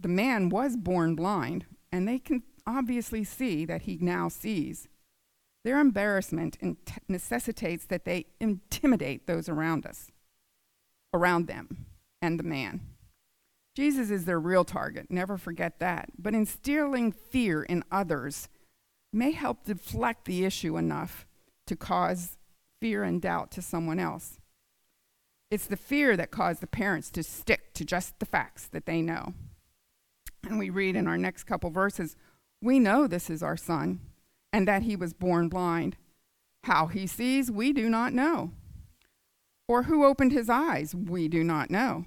the 0.00 0.08
man 0.08 0.48
was 0.48 0.76
born 0.76 1.14
blind, 1.14 1.64
and 1.92 2.08
they 2.08 2.18
can 2.18 2.42
obviously 2.66 3.22
see 3.22 3.64
that 3.66 3.82
he 3.82 3.98
now 4.00 4.28
sees. 4.28 4.88
Their 5.62 5.78
embarrassment 5.78 6.58
necessitates 7.08 7.86
that 7.86 8.04
they 8.04 8.26
intimidate 8.40 9.28
those 9.28 9.48
around 9.48 9.86
us 9.86 10.10
around 11.14 11.46
them 11.46 11.86
and 12.20 12.38
the 12.38 12.44
man. 12.44 12.82
Jesus 13.74 14.10
is 14.10 14.26
their 14.26 14.38
real 14.38 14.64
target, 14.64 15.06
never 15.10 15.38
forget 15.38 15.78
that. 15.78 16.10
But 16.18 16.34
instilling 16.34 17.12
fear 17.12 17.62
in 17.62 17.82
others 17.90 18.48
may 19.12 19.30
help 19.30 19.64
deflect 19.64 20.26
the 20.26 20.44
issue 20.44 20.76
enough 20.76 21.26
to 21.66 21.76
cause 21.76 22.36
fear 22.80 23.02
and 23.02 23.22
doubt 23.22 23.50
to 23.52 23.62
someone 23.62 23.98
else. 23.98 24.38
It's 25.50 25.66
the 25.66 25.76
fear 25.76 26.16
that 26.16 26.30
caused 26.30 26.60
the 26.60 26.66
parents 26.66 27.10
to 27.12 27.22
stick 27.22 27.72
to 27.74 27.84
just 27.84 28.18
the 28.18 28.26
facts 28.26 28.66
that 28.68 28.86
they 28.86 29.00
know. 29.00 29.34
And 30.44 30.58
we 30.58 30.68
read 30.68 30.96
in 30.96 31.06
our 31.06 31.16
next 31.16 31.44
couple 31.44 31.70
verses 31.70 32.16
we 32.60 32.78
know 32.78 33.06
this 33.06 33.28
is 33.28 33.42
our 33.42 33.58
son 33.58 34.00
and 34.52 34.66
that 34.66 34.82
he 34.82 34.96
was 34.96 35.12
born 35.12 35.48
blind. 35.48 35.96
How 36.64 36.86
he 36.86 37.06
sees, 37.06 37.50
we 37.50 37.74
do 37.74 37.90
not 37.90 38.14
know. 38.14 38.52
Or 39.66 39.84
who 39.84 40.04
opened 40.04 40.32
his 40.32 40.50
eyes? 40.50 40.94
We 40.94 41.28
do 41.28 41.42
not 41.42 41.70
know. 41.70 42.04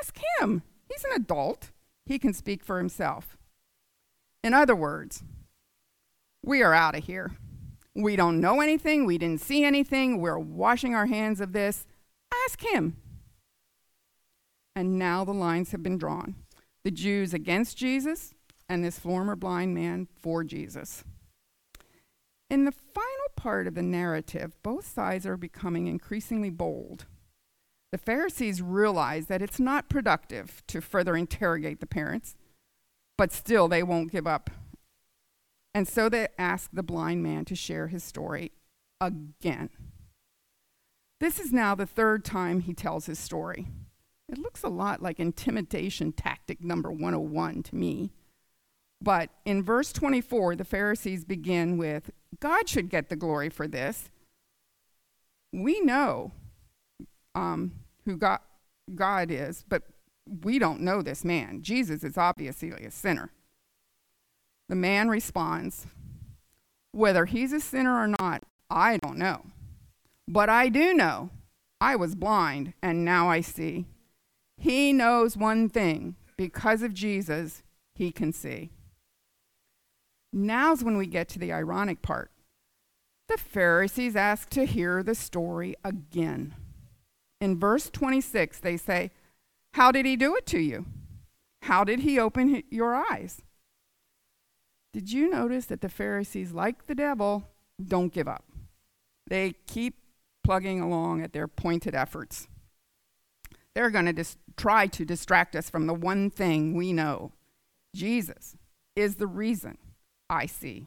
Ask 0.00 0.18
him. 0.40 0.62
He's 0.88 1.04
an 1.04 1.20
adult. 1.20 1.70
He 2.04 2.18
can 2.18 2.32
speak 2.32 2.64
for 2.64 2.78
himself. 2.78 3.36
In 4.44 4.54
other 4.54 4.76
words, 4.76 5.24
we 6.44 6.62
are 6.62 6.74
out 6.74 6.96
of 6.96 7.04
here. 7.04 7.32
We 7.94 8.14
don't 8.14 8.40
know 8.40 8.60
anything. 8.60 9.04
We 9.04 9.18
didn't 9.18 9.40
see 9.40 9.64
anything. 9.64 10.20
We're 10.20 10.38
washing 10.38 10.94
our 10.94 11.06
hands 11.06 11.40
of 11.40 11.52
this. 11.52 11.86
Ask 12.44 12.62
him. 12.62 12.96
And 14.76 14.98
now 14.98 15.24
the 15.24 15.32
lines 15.32 15.72
have 15.72 15.82
been 15.82 15.98
drawn 15.98 16.36
the 16.84 16.90
Jews 16.92 17.34
against 17.34 17.76
Jesus, 17.76 18.32
and 18.68 18.84
this 18.84 18.96
former 18.96 19.34
blind 19.34 19.74
man 19.74 20.06
for 20.22 20.44
Jesus. 20.44 21.02
In 22.48 22.64
the 22.64 22.72
final 22.72 23.28
part 23.34 23.66
of 23.66 23.74
the 23.74 23.82
narrative, 23.82 24.52
both 24.62 24.86
sides 24.86 25.26
are 25.26 25.36
becoming 25.36 25.86
increasingly 25.86 26.50
bold. 26.50 27.06
The 27.92 27.98
Pharisees 27.98 28.62
realize 28.62 29.26
that 29.26 29.42
it's 29.42 29.58
not 29.58 29.88
productive 29.88 30.62
to 30.68 30.80
further 30.80 31.16
interrogate 31.16 31.80
the 31.80 31.86
parents, 31.86 32.36
but 33.18 33.32
still 33.32 33.68
they 33.68 33.82
won't 33.82 34.12
give 34.12 34.26
up. 34.26 34.50
And 35.74 35.86
so 35.88 36.08
they 36.08 36.28
ask 36.38 36.70
the 36.72 36.82
blind 36.82 37.22
man 37.22 37.44
to 37.46 37.54
share 37.54 37.88
his 37.88 38.04
story 38.04 38.52
again. 39.00 39.70
This 41.18 41.40
is 41.40 41.52
now 41.52 41.74
the 41.74 41.86
third 41.86 42.24
time 42.24 42.60
he 42.60 42.74
tells 42.74 43.06
his 43.06 43.18
story. 43.18 43.66
It 44.28 44.38
looks 44.38 44.62
a 44.62 44.68
lot 44.68 45.02
like 45.02 45.20
intimidation 45.20 46.12
tactic 46.12 46.62
number 46.62 46.90
101 46.90 47.62
to 47.64 47.76
me. 47.76 48.10
But 49.00 49.30
in 49.44 49.62
verse 49.62 49.92
24, 49.92 50.56
the 50.56 50.64
Pharisees 50.64 51.24
begin 51.24 51.76
with 51.76 52.10
God 52.40 52.68
should 52.68 52.90
get 52.90 53.08
the 53.08 53.16
glory 53.16 53.48
for 53.48 53.66
this. 53.66 54.10
We 55.52 55.80
know 55.80 56.32
um, 57.34 57.72
who 58.04 58.16
God, 58.16 58.40
God 58.94 59.30
is, 59.30 59.64
but 59.68 59.82
we 60.42 60.58
don't 60.58 60.80
know 60.80 61.02
this 61.02 61.24
man. 61.24 61.62
Jesus 61.62 62.02
is 62.02 62.18
obviously 62.18 62.70
a 62.70 62.90
sinner. 62.90 63.30
The 64.68 64.74
man 64.74 65.08
responds, 65.08 65.86
Whether 66.92 67.26
he's 67.26 67.52
a 67.52 67.60
sinner 67.60 68.00
or 68.00 68.08
not, 68.08 68.42
I 68.68 68.96
don't 68.98 69.18
know. 69.18 69.46
But 70.26 70.48
I 70.48 70.68
do 70.68 70.92
know 70.92 71.30
I 71.80 71.94
was 71.94 72.14
blind 72.14 72.74
and 72.82 73.04
now 73.04 73.28
I 73.28 73.40
see. 73.40 73.86
He 74.58 74.92
knows 74.92 75.36
one 75.36 75.68
thing 75.68 76.16
because 76.36 76.82
of 76.82 76.94
Jesus, 76.94 77.62
he 77.94 78.10
can 78.10 78.32
see. 78.32 78.70
Now's 80.32 80.84
when 80.84 80.96
we 80.96 81.06
get 81.06 81.28
to 81.30 81.38
the 81.38 81.52
ironic 81.52 82.02
part. 82.02 82.30
The 83.28 83.38
Pharisees 83.38 84.14
ask 84.16 84.48
to 84.50 84.64
hear 84.64 85.02
the 85.02 85.14
story 85.14 85.74
again. 85.84 86.54
In 87.40 87.58
verse 87.58 87.90
26, 87.90 88.60
they 88.60 88.76
say, 88.76 89.10
How 89.74 89.90
did 89.90 90.06
he 90.06 90.16
do 90.16 90.36
it 90.36 90.46
to 90.46 90.58
you? 90.58 90.86
How 91.62 91.84
did 91.84 92.00
he 92.00 92.18
open 92.18 92.62
your 92.70 92.94
eyes? 92.94 93.42
Did 94.92 95.12
you 95.12 95.28
notice 95.28 95.66
that 95.66 95.80
the 95.80 95.88
Pharisees, 95.88 96.52
like 96.52 96.86
the 96.86 96.94
devil, 96.94 97.48
don't 97.84 98.12
give 98.12 98.28
up? 98.28 98.44
They 99.26 99.54
keep 99.66 99.98
plugging 100.44 100.80
along 100.80 101.22
at 101.22 101.32
their 101.32 101.48
pointed 101.48 101.94
efforts. 101.94 102.46
They're 103.74 103.90
going 103.90 104.06
to 104.06 104.12
dis- 104.12 104.38
try 104.56 104.86
to 104.86 105.04
distract 105.04 105.54
us 105.56 105.68
from 105.68 105.86
the 105.86 105.92
one 105.92 106.30
thing 106.30 106.74
we 106.74 106.92
know 106.92 107.32
Jesus 107.94 108.56
is 108.94 109.16
the 109.16 109.26
reason 109.26 109.76
I 110.28 110.46
see. 110.46 110.86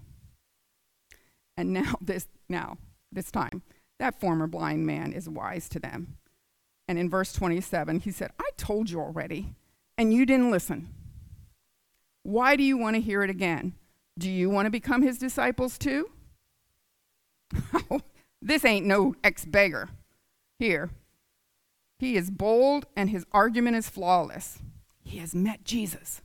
And 1.57 1.73
now, 1.73 1.95
this, 2.01 2.27
now, 2.47 2.77
this 3.11 3.31
time, 3.31 3.61
that 3.99 4.19
former 4.19 4.47
blind 4.47 4.85
man 4.85 5.11
is 5.13 5.29
wise 5.29 5.69
to 5.69 5.79
them. 5.79 6.17
And 6.87 6.97
in 6.97 7.09
verse 7.09 7.33
27, 7.33 7.99
he 7.99 8.11
said, 8.11 8.31
I 8.39 8.49
told 8.57 8.89
you 8.89 8.99
already, 8.99 9.53
and 9.97 10.13
you 10.13 10.25
didn't 10.25 10.51
listen. 10.51 10.89
Why 12.23 12.55
do 12.55 12.63
you 12.63 12.77
want 12.77 12.95
to 12.95 13.01
hear 13.01 13.23
it 13.23 13.29
again? 13.29 13.73
Do 14.17 14.29
you 14.29 14.49
want 14.49 14.65
to 14.65 14.71
become 14.71 15.01
his 15.01 15.17
disciples 15.17 15.77
too? 15.77 16.09
this 18.41 18.65
ain't 18.65 18.85
no 18.85 19.15
ex 19.23 19.45
beggar. 19.45 19.89
Here, 20.57 20.89
he 21.99 22.15
is 22.15 22.31
bold 22.31 22.85
and 22.95 23.09
his 23.09 23.25
argument 23.31 23.77
is 23.77 23.89
flawless. 23.89 24.59
He 25.03 25.17
has 25.19 25.35
met 25.35 25.63
Jesus. 25.63 26.21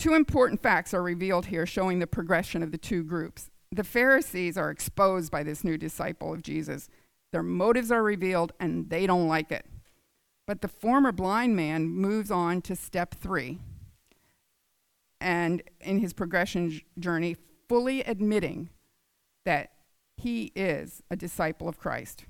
Two 0.00 0.14
important 0.14 0.62
facts 0.62 0.94
are 0.94 1.02
revealed 1.02 1.44
here 1.44 1.66
showing 1.66 1.98
the 1.98 2.06
progression 2.06 2.62
of 2.62 2.72
the 2.72 2.78
two 2.78 3.04
groups. 3.04 3.50
The 3.70 3.84
Pharisees 3.84 4.56
are 4.56 4.70
exposed 4.70 5.30
by 5.30 5.42
this 5.42 5.62
new 5.62 5.76
disciple 5.76 6.32
of 6.32 6.40
Jesus. 6.40 6.88
Their 7.32 7.42
motives 7.42 7.92
are 7.92 8.02
revealed 8.02 8.54
and 8.58 8.88
they 8.88 9.06
don't 9.06 9.28
like 9.28 9.52
it. 9.52 9.66
But 10.46 10.62
the 10.62 10.68
former 10.68 11.12
blind 11.12 11.54
man 11.54 11.86
moves 11.86 12.30
on 12.30 12.62
to 12.62 12.74
step 12.74 13.14
three. 13.14 13.58
And 15.20 15.62
in 15.82 15.98
his 15.98 16.14
progression 16.14 16.80
journey, 16.98 17.36
fully 17.68 18.00
admitting 18.00 18.70
that 19.44 19.72
he 20.16 20.50
is 20.56 21.02
a 21.10 21.16
disciple 21.16 21.68
of 21.68 21.78
Christ. 21.78 22.24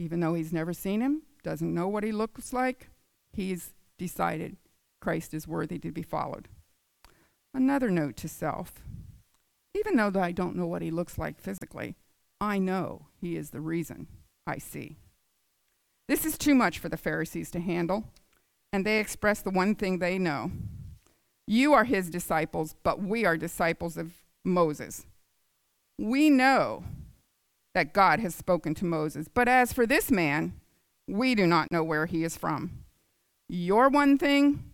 Even 0.00 0.18
though 0.18 0.34
he's 0.34 0.52
never 0.52 0.72
seen 0.72 1.00
him, 1.00 1.22
doesn't 1.44 1.72
know 1.72 1.86
what 1.86 2.02
he 2.02 2.10
looks 2.10 2.52
like, 2.52 2.90
he's 3.32 3.72
decided 3.98 4.56
Christ 5.00 5.32
is 5.32 5.46
worthy 5.46 5.78
to 5.78 5.92
be 5.92 6.02
followed. 6.02 6.48
Another 7.58 7.90
note 7.90 8.16
to 8.18 8.28
self 8.28 8.84
even 9.74 9.96
though 9.96 10.20
I 10.20 10.30
don't 10.30 10.54
know 10.54 10.66
what 10.66 10.80
he 10.80 10.92
looks 10.92 11.18
like 11.18 11.40
physically, 11.40 11.96
I 12.40 12.58
know 12.58 13.06
he 13.20 13.36
is 13.36 13.50
the 13.50 13.60
reason 13.60 14.06
I 14.46 14.58
see. 14.58 14.96
This 16.06 16.24
is 16.24 16.38
too 16.38 16.54
much 16.54 16.78
for 16.78 16.88
the 16.88 16.96
Pharisees 16.96 17.50
to 17.50 17.60
handle, 17.60 18.04
and 18.72 18.86
they 18.86 19.00
express 19.00 19.42
the 19.42 19.50
one 19.50 19.74
thing 19.74 19.98
they 19.98 20.18
know 20.18 20.52
You 21.48 21.72
are 21.72 21.84
his 21.84 22.10
disciples, 22.10 22.76
but 22.84 23.02
we 23.02 23.24
are 23.24 23.36
disciples 23.36 23.96
of 23.96 24.12
Moses. 24.44 25.04
We 25.98 26.30
know 26.30 26.84
that 27.74 27.92
God 27.92 28.20
has 28.20 28.36
spoken 28.36 28.74
to 28.76 28.84
Moses. 28.84 29.26
But 29.26 29.48
as 29.48 29.72
for 29.72 29.84
this 29.84 30.12
man, 30.12 30.52
we 31.08 31.34
do 31.34 31.46
not 31.46 31.72
know 31.72 31.82
where 31.82 32.06
he 32.06 32.22
is 32.22 32.36
from. 32.36 32.84
Your 33.48 33.88
one 33.88 34.16
thing 34.16 34.72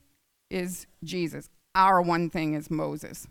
is 0.50 0.86
Jesus, 1.02 1.48
our 1.74 2.00
one 2.00 2.30
thing 2.30 2.54
is 2.54 2.70
Moses. 2.70 3.26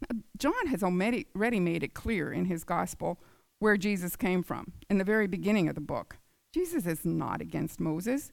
Now, 0.00 0.20
John 0.38 0.66
has 0.66 0.82
already 0.82 1.26
made 1.60 1.82
it 1.82 1.94
clear 1.94 2.32
in 2.32 2.46
his 2.46 2.64
gospel 2.64 3.18
where 3.58 3.76
Jesus 3.76 4.16
came 4.16 4.42
from 4.42 4.72
in 4.90 4.98
the 4.98 5.04
very 5.04 5.26
beginning 5.26 5.68
of 5.68 5.74
the 5.74 5.80
book. 5.80 6.18
Jesus 6.52 6.86
is 6.86 7.04
not 7.04 7.40
against 7.40 7.80
Moses, 7.80 8.32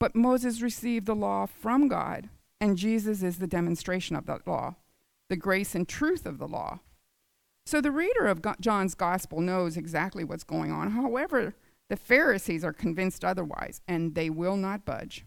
but 0.00 0.16
Moses 0.16 0.62
received 0.62 1.06
the 1.06 1.14
law 1.14 1.46
from 1.46 1.88
God, 1.88 2.28
and 2.60 2.78
Jesus 2.78 3.22
is 3.22 3.38
the 3.38 3.46
demonstration 3.46 4.16
of 4.16 4.26
that 4.26 4.46
law, 4.46 4.76
the 5.28 5.36
grace 5.36 5.74
and 5.74 5.88
truth 5.88 6.26
of 6.26 6.38
the 6.38 6.48
law. 6.48 6.80
So 7.66 7.80
the 7.80 7.90
reader 7.90 8.26
of 8.26 8.42
John's 8.60 8.94
gospel 8.94 9.40
knows 9.40 9.76
exactly 9.76 10.24
what's 10.24 10.44
going 10.44 10.70
on. 10.70 10.90
However, 10.90 11.54
the 11.88 11.96
Pharisees 11.96 12.64
are 12.64 12.72
convinced 12.72 13.24
otherwise, 13.24 13.82
and 13.86 14.14
they 14.14 14.30
will 14.30 14.56
not 14.56 14.84
budge. 14.84 15.24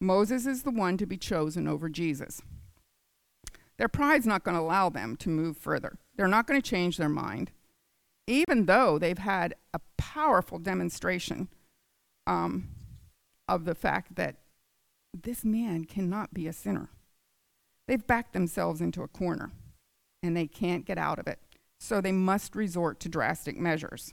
Moses 0.00 0.46
is 0.46 0.62
the 0.62 0.70
one 0.70 0.96
to 0.96 1.06
be 1.06 1.16
chosen 1.16 1.66
over 1.66 1.88
Jesus. 1.88 2.42
Their 3.78 3.88
pride's 3.88 4.26
not 4.26 4.44
going 4.44 4.56
to 4.56 4.62
allow 4.62 4.90
them 4.90 5.16
to 5.16 5.28
move 5.28 5.56
further. 5.56 5.98
They're 6.16 6.28
not 6.28 6.46
going 6.46 6.60
to 6.60 6.70
change 6.70 6.96
their 6.96 7.08
mind, 7.08 7.50
even 8.26 8.66
though 8.66 8.98
they've 8.98 9.18
had 9.18 9.54
a 9.72 9.80
powerful 9.96 10.58
demonstration 10.58 11.48
um, 12.26 12.68
of 13.48 13.64
the 13.64 13.74
fact 13.74 14.16
that 14.16 14.36
this 15.14 15.44
man 15.44 15.84
cannot 15.84 16.34
be 16.34 16.46
a 16.46 16.52
sinner. 16.52 16.90
They've 17.86 18.06
backed 18.06 18.34
themselves 18.34 18.80
into 18.80 19.02
a 19.02 19.08
corner 19.08 19.52
and 20.22 20.36
they 20.36 20.46
can't 20.46 20.84
get 20.84 20.98
out 20.98 21.18
of 21.18 21.26
it. 21.26 21.38
So 21.80 22.00
they 22.00 22.12
must 22.12 22.56
resort 22.56 23.00
to 23.00 23.08
drastic 23.08 23.56
measures. 23.56 24.12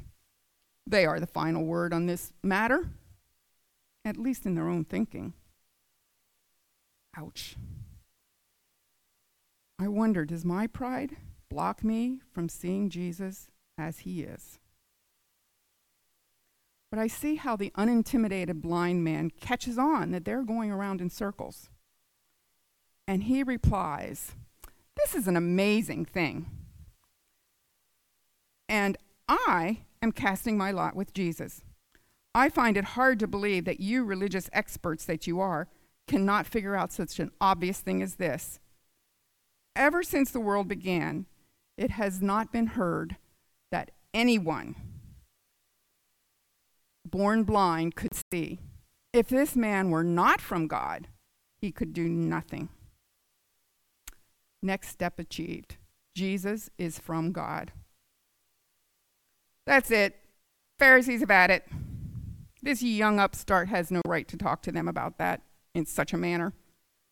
They 0.88 1.06
are 1.06 1.20
the 1.20 1.28
final 1.28 1.66
word 1.66 1.94
on 1.94 2.06
this 2.06 2.32
matter, 2.44 2.92
at 4.06 4.18
least 4.18 4.46
in 4.46 4.54
their 4.54 4.70
own 4.70 4.86
thinking. 4.86 5.34
Ouch. 7.18 7.56
I 9.80 9.88
wonder 9.88 10.26
does 10.26 10.46
my 10.46 10.68
pride 10.68 11.18
block 11.50 11.84
me 11.84 12.20
from 12.32 12.50
seeing 12.50 12.90
Jesus 12.90 13.48
as 13.78 14.00
he 14.00 14.22
is? 14.22 14.60
But 16.90 17.00
I 17.00 17.08
see 17.08 17.36
how 17.36 17.56
the 17.56 17.72
unintimidated 17.76 18.62
blind 18.62 19.04
man 19.04 19.32
catches 19.42 19.78
on 19.78 20.12
that 20.12 20.24
they're 20.24 20.44
going 20.44 20.72
around 20.72 21.02
in 21.02 21.10
circles. 21.10 21.70
And 23.08 23.24
he 23.24 23.44
replies, 23.44 24.34
this 24.96 25.14
is 25.14 25.28
an 25.28 25.36
amazing 25.36 26.06
thing. 26.06 26.48
And 28.70 28.98
I 29.28 29.82
am 30.02 30.12
casting 30.12 30.58
my 30.58 30.72
lot 30.72 30.96
with 30.96 31.14
Jesus. 31.14 31.64
I 32.34 32.50
find 32.50 32.78
it 32.78 32.86
hard 32.86 33.20
to 33.20 33.28
believe 33.28 33.66
that 33.66 33.80
you, 33.80 34.04
religious 34.04 34.50
experts 34.54 35.06
that 35.06 35.28
you 35.28 35.40
are, 35.40 35.68
cannot 36.08 36.46
figure 36.46 36.76
out 36.76 36.92
such 36.92 37.20
an 37.20 37.32
obvious 37.42 37.80
thing 37.80 38.02
as 38.02 38.16
this. 38.16 38.60
Ever 39.76 40.04
since 40.04 40.32
the 40.32 40.40
world 40.40 40.68
began, 40.68 41.26
it 41.78 41.92
has 41.92 42.22
not 42.22 42.52
been 42.52 42.68
heard 42.68 43.18
that 43.72 43.92
anyone 44.14 44.76
born 47.06 47.44
blind 47.44 47.96
could 47.96 48.14
see. 48.32 48.60
If 49.14 49.28
this 49.28 49.56
man 49.56 49.90
were 49.90 50.04
not 50.04 50.42
from 50.42 50.68
God, 50.68 51.08
he 51.58 51.72
could 51.72 51.94
do 51.94 52.08
nothing. 52.08 52.70
Next 54.62 54.90
step 54.90 55.20
achieved. 55.20 55.78
Jesus 56.16 56.70
is 56.78 56.98
from 56.98 57.32
God. 57.32 57.72
That's 59.66 59.92
it. 59.92 60.16
Pharisees 60.80 61.22
have 61.22 61.30
had 61.30 61.52
it. 61.52 61.68
This 62.62 62.82
young 62.82 63.20
upstart 63.20 63.68
has 63.70 63.92
no 63.92 64.02
right 64.06 64.28
to 64.28 64.38
talk 64.38 64.62
to 64.64 64.72
them 64.72 64.88
about 64.88 65.18
that 65.18 65.42
in 65.76 65.86
such 65.86 66.14
a 66.14 66.18
manner. 66.18 66.54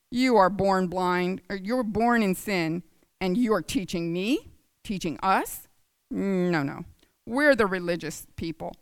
You 0.10 0.38
are 0.38 0.50
born 0.50 0.88
blind, 0.88 1.42
or 1.50 1.56
you're 1.56 1.84
born 1.84 2.24
in 2.24 2.34
sin, 2.34 2.84
and 3.22 3.38
you 3.38 3.54
are 3.54 3.62
teaching 3.62 4.12
me, 4.12 4.52
teaching 4.84 5.20
us? 5.22 5.68
No, 6.10 6.64
no. 6.64 6.86
We're 7.26 7.56
the 7.56 7.68
religious 7.68 8.26
people, 8.36 8.76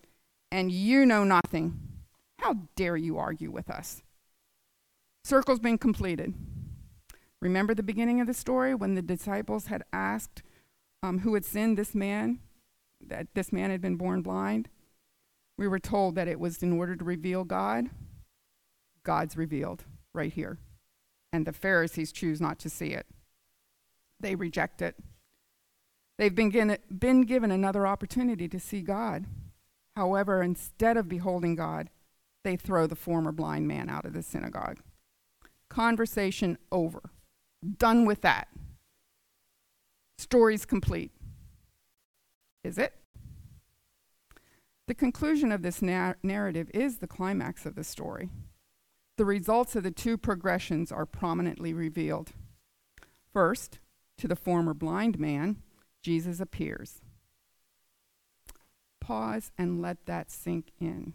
and 0.51 0.71
you 0.71 1.05
know 1.05 1.23
nothing. 1.23 1.79
How 2.39 2.57
dare 2.75 2.97
you 2.97 3.17
argue 3.17 3.51
with 3.51 3.69
us? 3.69 4.01
Circle's 5.23 5.59
been 5.59 5.77
completed. 5.77 6.33
Remember 7.41 7.73
the 7.73 7.83
beginning 7.83 8.19
of 8.19 8.27
the 8.27 8.33
story 8.33 8.75
when 8.75 8.95
the 8.95 9.01
disciples 9.01 9.67
had 9.67 9.83
asked 9.91 10.43
um, 11.03 11.19
who 11.19 11.33
had 11.33 11.45
sinned 11.45 11.77
this 11.77 11.95
man, 11.95 12.39
that 13.05 13.27
this 13.33 13.51
man 13.51 13.71
had 13.71 13.81
been 13.81 13.95
born 13.95 14.21
blind? 14.21 14.69
We 15.57 15.67
were 15.67 15.79
told 15.79 16.15
that 16.15 16.27
it 16.27 16.39
was 16.39 16.61
in 16.63 16.73
order 16.73 16.95
to 16.95 17.03
reveal 17.03 17.43
God. 17.43 17.89
God's 19.03 19.37
revealed 19.37 19.83
right 20.13 20.31
here. 20.31 20.57
And 21.33 21.45
the 21.45 21.53
Pharisees 21.53 22.11
choose 22.11 22.41
not 22.41 22.59
to 22.59 22.69
see 22.69 22.87
it, 22.87 23.07
they 24.19 24.35
reject 24.35 24.81
it. 24.81 24.95
They've 26.17 26.35
been 26.35 26.49
given, 26.49 26.77
been 26.95 27.21
given 27.21 27.49
another 27.49 27.87
opportunity 27.87 28.47
to 28.47 28.59
see 28.59 28.81
God. 28.81 29.25
However, 29.95 30.43
instead 30.43 30.95
of 30.95 31.09
beholding 31.09 31.55
God, 31.55 31.89
they 32.43 32.55
throw 32.55 32.85
the 32.85 32.95
former 32.95 33.31
blind 33.31 33.67
man 33.67 33.89
out 33.89 34.05
of 34.05 34.13
the 34.13 34.21
synagogue. 34.21 34.79
Conversation 35.69 36.57
over. 36.71 37.01
Done 37.77 38.05
with 38.05 38.21
that. 38.21 38.49
Story's 40.17 40.65
complete. 40.65 41.11
Is 42.63 42.77
it? 42.77 42.93
The 44.87 44.93
conclusion 44.93 45.51
of 45.51 45.61
this 45.61 45.81
na- 45.81 46.13
narrative 46.21 46.69
is 46.73 46.97
the 46.97 47.07
climax 47.07 47.65
of 47.65 47.75
the 47.75 47.83
story. 47.83 48.29
The 49.17 49.25
results 49.25 49.75
of 49.75 49.83
the 49.83 49.91
two 49.91 50.17
progressions 50.17 50.91
are 50.91 51.05
prominently 51.05 51.73
revealed. 51.73 52.31
First, 53.33 53.79
to 54.17 54.27
the 54.27 54.35
former 54.35 54.73
blind 54.73 55.19
man, 55.19 55.57
Jesus 56.01 56.39
appears. 56.39 57.01
Pause 58.99 59.51
and 59.57 59.81
let 59.81 60.05
that 60.05 60.31
sink 60.31 60.71
in. 60.79 61.13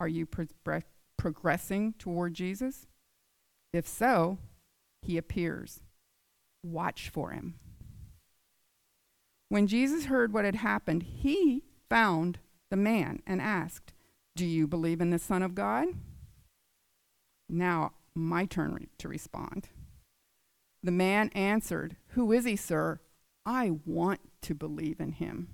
Are 0.00 0.08
you 0.08 0.26
pro- 0.26 0.80
progressing 1.16 1.94
toward 1.98 2.34
Jesus? 2.34 2.86
If 3.72 3.86
so, 3.86 4.38
he 5.00 5.16
appears. 5.16 5.80
Watch 6.62 7.08
for 7.08 7.30
him. 7.30 7.54
When 9.48 9.66
Jesus 9.66 10.06
heard 10.06 10.32
what 10.32 10.44
had 10.44 10.54
happened, 10.54 11.02
he 11.02 11.64
found 11.90 12.38
the 12.70 12.76
man 12.76 13.20
and 13.26 13.40
asked, 13.40 13.92
Do 14.34 14.46
you 14.46 14.66
believe 14.66 15.00
in 15.00 15.10
the 15.10 15.18
Son 15.18 15.42
of 15.42 15.54
God? 15.54 15.88
Now, 17.52 17.92
my 18.14 18.46
turn 18.46 18.74
re- 18.74 18.88
to 18.98 19.08
respond. 19.08 19.68
The 20.82 20.90
man 20.90 21.28
answered, 21.34 21.96
Who 22.08 22.32
is 22.32 22.46
he, 22.46 22.56
sir? 22.56 23.00
I 23.44 23.72
want 23.84 24.20
to 24.42 24.54
believe 24.54 25.00
in 25.00 25.12
him. 25.12 25.48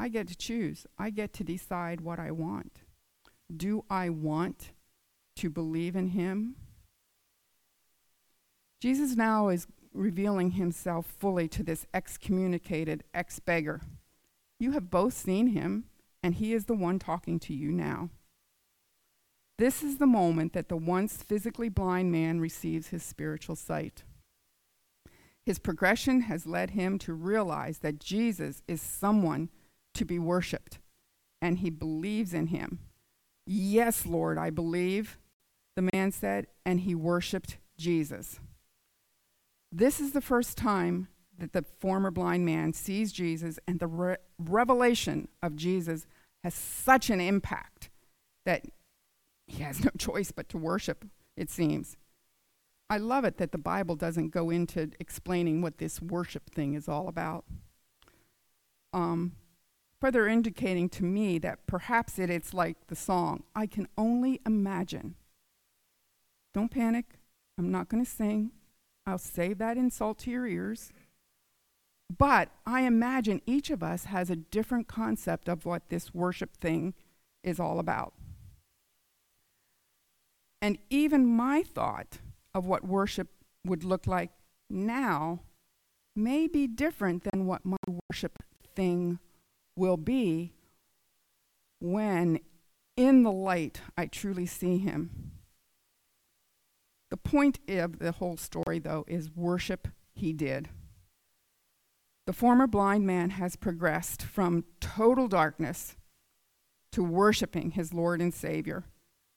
I 0.00 0.08
get 0.08 0.26
to 0.28 0.36
choose. 0.36 0.86
I 0.98 1.10
get 1.10 1.32
to 1.34 1.44
decide 1.44 2.00
what 2.00 2.18
I 2.18 2.32
want. 2.32 2.80
Do 3.54 3.84
I 3.88 4.08
want 4.08 4.72
to 5.36 5.48
believe 5.48 5.94
in 5.94 6.08
him? 6.08 6.56
Jesus 8.80 9.14
now 9.14 9.48
is 9.48 9.68
revealing 9.92 10.52
himself 10.52 11.06
fully 11.06 11.46
to 11.48 11.62
this 11.62 11.86
excommunicated 11.94 13.04
ex 13.14 13.38
beggar. 13.38 13.82
You 14.58 14.72
have 14.72 14.90
both 14.90 15.14
seen 15.14 15.48
him, 15.48 15.84
and 16.22 16.34
he 16.34 16.52
is 16.52 16.64
the 16.64 16.74
one 16.74 16.98
talking 16.98 17.38
to 17.40 17.54
you 17.54 17.70
now. 17.70 18.10
This 19.60 19.82
is 19.82 19.98
the 19.98 20.06
moment 20.06 20.54
that 20.54 20.70
the 20.70 20.76
once 20.78 21.18
physically 21.18 21.68
blind 21.68 22.10
man 22.10 22.40
receives 22.40 22.86
his 22.86 23.02
spiritual 23.02 23.56
sight. 23.56 24.04
His 25.44 25.58
progression 25.58 26.22
has 26.22 26.46
led 26.46 26.70
him 26.70 26.98
to 27.00 27.12
realize 27.12 27.80
that 27.80 28.00
Jesus 28.00 28.62
is 28.66 28.80
someone 28.80 29.50
to 29.92 30.06
be 30.06 30.18
worshiped, 30.18 30.78
and 31.42 31.58
he 31.58 31.68
believes 31.68 32.32
in 32.32 32.46
him. 32.46 32.78
Yes, 33.46 34.06
Lord, 34.06 34.38
I 34.38 34.48
believe, 34.48 35.18
the 35.76 35.90
man 35.92 36.10
said, 36.10 36.46
and 36.64 36.80
he 36.80 36.94
worshiped 36.94 37.58
Jesus. 37.76 38.40
This 39.70 40.00
is 40.00 40.12
the 40.12 40.22
first 40.22 40.56
time 40.56 41.08
that 41.36 41.52
the 41.52 41.66
former 41.80 42.10
blind 42.10 42.46
man 42.46 42.72
sees 42.72 43.12
Jesus, 43.12 43.58
and 43.68 43.78
the 43.78 43.88
re- 43.88 44.16
revelation 44.38 45.28
of 45.42 45.54
Jesus 45.54 46.06
has 46.42 46.54
such 46.54 47.10
an 47.10 47.20
impact 47.20 47.90
that 48.46 48.64
he 49.50 49.62
has 49.62 49.84
no 49.84 49.90
choice 49.98 50.30
but 50.30 50.48
to 50.50 50.58
worship, 50.58 51.04
it 51.36 51.50
seems. 51.50 51.96
I 52.88 52.98
love 52.98 53.24
it 53.24 53.36
that 53.38 53.52
the 53.52 53.58
Bible 53.58 53.96
doesn't 53.96 54.30
go 54.30 54.50
into 54.50 54.90
explaining 54.98 55.60
what 55.60 55.78
this 55.78 56.00
worship 56.00 56.50
thing 56.50 56.74
is 56.74 56.88
all 56.88 57.08
about. 57.08 57.44
Um, 58.92 59.32
further 60.00 60.26
indicating 60.26 60.88
to 60.90 61.04
me 61.04 61.38
that 61.38 61.66
perhaps 61.66 62.18
it, 62.18 62.30
it's 62.30 62.52
like 62.52 62.88
the 62.88 62.96
song, 62.96 63.44
I 63.54 63.66
can 63.66 63.86
only 63.96 64.40
imagine. 64.44 65.14
Don't 66.52 66.70
panic. 66.70 67.18
I'm 67.56 67.70
not 67.70 67.88
going 67.88 68.04
to 68.04 68.10
sing. 68.10 68.50
I'll 69.06 69.18
save 69.18 69.58
that 69.58 69.76
insult 69.76 70.18
to 70.20 70.30
your 70.30 70.46
ears. 70.46 70.92
But 72.16 72.48
I 72.66 72.82
imagine 72.82 73.40
each 73.46 73.70
of 73.70 73.84
us 73.84 74.06
has 74.06 74.30
a 74.30 74.36
different 74.36 74.88
concept 74.88 75.48
of 75.48 75.64
what 75.64 75.90
this 75.90 76.12
worship 76.12 76.56
thing 76.56 76.94
is 77.44 77.60
all 77.60 77.78
about. 77.78 78.14
And 80.62 80.78
even 80.90 81.26
my 81.26 81.62
thought 81.62 82.18
of 82.54 82.66
what 82.66 82.86
worship 82.86 83.28
would 83.64 83.84
look 83.84 84.06
like 84.06 84.30
now 84.68 85.40
may 86.14 86.46
be 86.46 86.66
different 86.66 87.24
than 87.24 87.46
what 87.46 87.64
my 87.64 87.76
worship 88.10 88.42
thing 88.74 89.18
will 89.76 89.96
be 89.96 90.52
when 91.80 92.40
in 92.96 93.22
the 93.22 93.32
light 93.32 93.80
I 93.96 94.06
truly 94.06 94.46
see 94.46 94.78
him. 94.78 95.32
The 97.10 97.16
point 97.16 97.58
of 97.68 97.98
the 97.98 98.12
whole 98.12 98.36
story, 98.36 98.78
though, 98.78 99.04
is 99.08 99.34
worship 99.34 99.88
he 100.14 100.32
did. 100.32 100.68
The 102.26 102.32
former 102.32 102.66
blind 102.66 103.06
man 103.06 103.30
has 103.30 103.56
progressed 103.56 104.22
from 104.22 104.64
total 104.80 105.26
darkness 105.26 105.96
to 106.92 107.02
worshiping 107.02 107.72
his 107.72 107.92
Lord 107.92 108.20
and 108.20 108.32
Savior. 108.32 108.84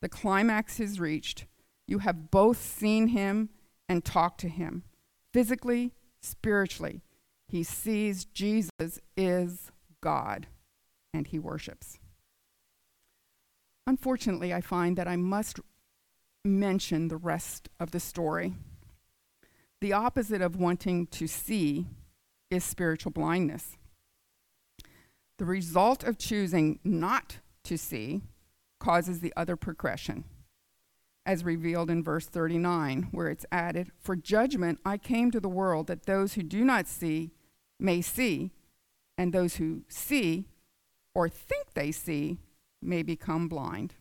The 0.04 0.10
climax 0.10 0.82
is 0.82 1.00
reached. 1.00 1.46
You 1.88 2.00
have 2.00 2.30
both 2.30 2.62
seen 2.62 3.08
him 3.08 3.48
and 3.88 4.04
talked 4.04 4.42
to 4.42 4.50
him, 4.50 4.84
physically, 5.32 5.94
spiritually. 6.22 7.00
He 7.48 7.64
sees 7.64 8.26
Jesus 8.26 9.00
is 9.16 9.72
God 10.02 10.48
and 11.14 11.26
he 11.26 11.40
worships. 11.40 12.00
Unfortunately, 13.88 14.54
I 14.54 14.60
find 14.60 14.98
that 14.98 15.08
I 15.08 15.16
must 15.16 15.62
mention 16.44 17.08
the 17.08 17.16
rest 17.16 17.70
of 17.80 17.92
the 17.92 18.02
story. 18.02 18.56
The 19.80 19.94
opposite 19.94 20.42
of 20.42 20.58
wanting 20.58 21.08
to 21.08 21.28
see 21.28 21.88
is 22.52 22.66
spiritual 22.66 23.14
blindness. 23.14 23.78
The 25.38 25.46
result 25.46 26.04
of 26.04 26.18
choosing 26.18 26.80
not 26.84 27.38
to 27.64 27.78
see 27.78 28.24
causes 28.84 29.22
the 29.22 29.34
other 29.38 29.56
progression, 29.56 30.26
as 31.26 31.46
revealed 31.46 31.90
in 31.90 32.04
verse 32.04 32.26
39, 32.26 33.08
where 33.12 33.30
it's 33.30 33.46
added 33.50 33.92
For 33.98 34.16
judgment 34.18 34.80
I 34.86 34.98
came 34.98 35.32
to 35.32 35.40
the 35.40 35.48
world 35.48 35.88
that 35.88 36.06
those 36.06 36.34
who 36.34 36.44
do 36.44 36.66
not 36.66 36.88
see 36.88 37.32
may 37.80 38.02
see, 38.02 38.52
and 39.18 39.32
those 39.32 39.56
who 39.56 39.84
see 39.88 40.50
or 41.16 41.30
think 41.30 41.74
they 41.74 41.92
see 41.92 42.40
may 42.82 43.04
become 43.04 43.48
blind. 43.48 43.94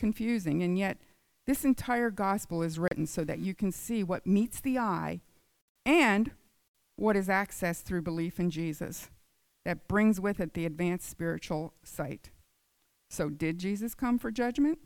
Confusing, 0.00 0.62
and 0.62 0.76
yet 0.76 0.98
this 1.46 1.64
entire 1.64 2.10
gospel 2.10 2.62
is 2.62 2.78
written 2.78 3.06
so 3.06 3.22
that 3.24 3.38
you 3.38 3.54
can 3.54 3.70
see 3.70 4.02
what 4.02 4.26
meets 4.26 4.60
the 4.60 4.78
eye 4.78 5.20
and 5.86 6.32
what 6.96 7.16
is 7.16 7.28
accessed 7.28 7.82
through 7.82 8.02
belief 8.02 8.40
in 8.40 8.50
Jesus 8.50 9.10
that 9.64 9.86
brings 9.86 10.20
with 10.20 10.40
it 10.40 10.54
the 10.54 10.66
advanced 10.66 11.08
spiritual 11.08 11.74
sight. 11.84 12.30
So, 13.10 13.30
did 13.30 13.58
Jesus 13.58 13.94
come 13.94 14.18
for 14.18 14.30
judgment? 14.30 14.78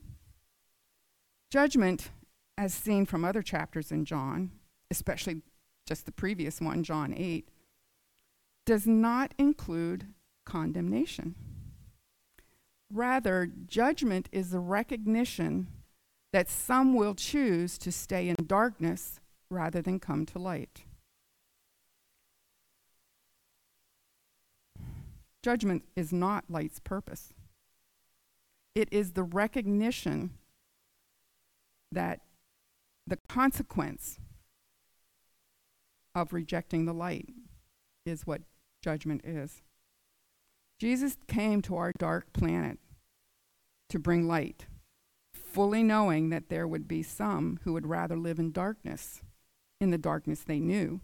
Judgment, 1.50 2.10
as 2.56 2.72
seen 2.72 3.04
from 3.04 3.24
other 3.24 3.42
chapters 3.42 3.90
in 3.90 4.04
John, 4.04 4.52
especially 4.90 5.42
just 5.86 6.06
the 6.06 6.12
previous 6.12 6.60
one, 6.60 6.84
John 6.84 7.12
8, 7.16 7.48
does 8.64 8.86
not 8.86 9.34
include 9.38 10.06
condemnation. 10.46 11.34
Rather, 12.90 13.50
judgment 13.66 14.28
is 14.32 14.50
the 14.50 14.60
recognition 14.60 15.66
that 16.32 16.48
some 16.48 16.94
will 16.94 17.14
choose 17.14 17.76
to 17.78 17.90
stay 17.90 18.28
in 18.28 18.36
darkness 18.46 19.20
rather 19.50 19.82
than 19.82 19.98
come 19.98 20.24
to 20.26 20.38
light. 20.38 20.84
Judgment 25.42 25.84
is 25.96 26.12
not 26.12 26.44
light's 26.48 26.78
purpose. 26.78 27.32
It 28.74 28.88
is 28.90 29.12
the 29.12 29.22
recognition 29.22 30.30
that 31.90 32.20
the 33.06 33.18
consequence 33.28 34.18
of 36.14 36.32
rejecting 36.32 36.84
the 36.84 36.94
light 36.94 37.28
is 38.06 38.26
what 38.26 38.42
judgment 38.82 39.22
is. 39.24 39.62
Jesus 40.78 41.16
came 41.28 41.62
to 41.62 41.76
our 41.76 41.92
dark 41.98 42.32
planet 42.32 42.78
to 43.88 43.98
bring 43.98 44.26
light, 44.26 44.66
fully 45.34 45.82
knowing 45.82 46.30
that 46.30 46.48
there 46.48 46.66
would 46.66 46.88
be 46.88 47.02
some 47.02 47.60
who 47.62 47.72
would 47.74 47.86
rather 47.86 48.16
live 48.16 48.38
in 48.38 48.52
darkness, 48.52 49.22
in 49.80 49.90
the 49.90 49.98
darkness 49.98 50.40
they 50.40 50.58
knew, 50.58 51.00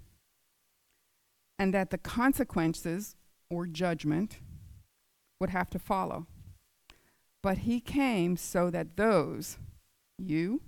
and 1.59 1.75
that 1.75 1.91
the 1.91 1.99
consequences 1.99 3.15
or 3.51 3.67
judgment 3.67 4.39
would 5.39 5.51
have 5.51 5.69
to 5.71 5.79
follow. 5.79 6.27
But 7.43 7.59
he 7.59 7.81
came 7.81 8.37
so 8.37 8.71
that 8.71 8.97
those, 8.97 9.59
you 10.19 10.61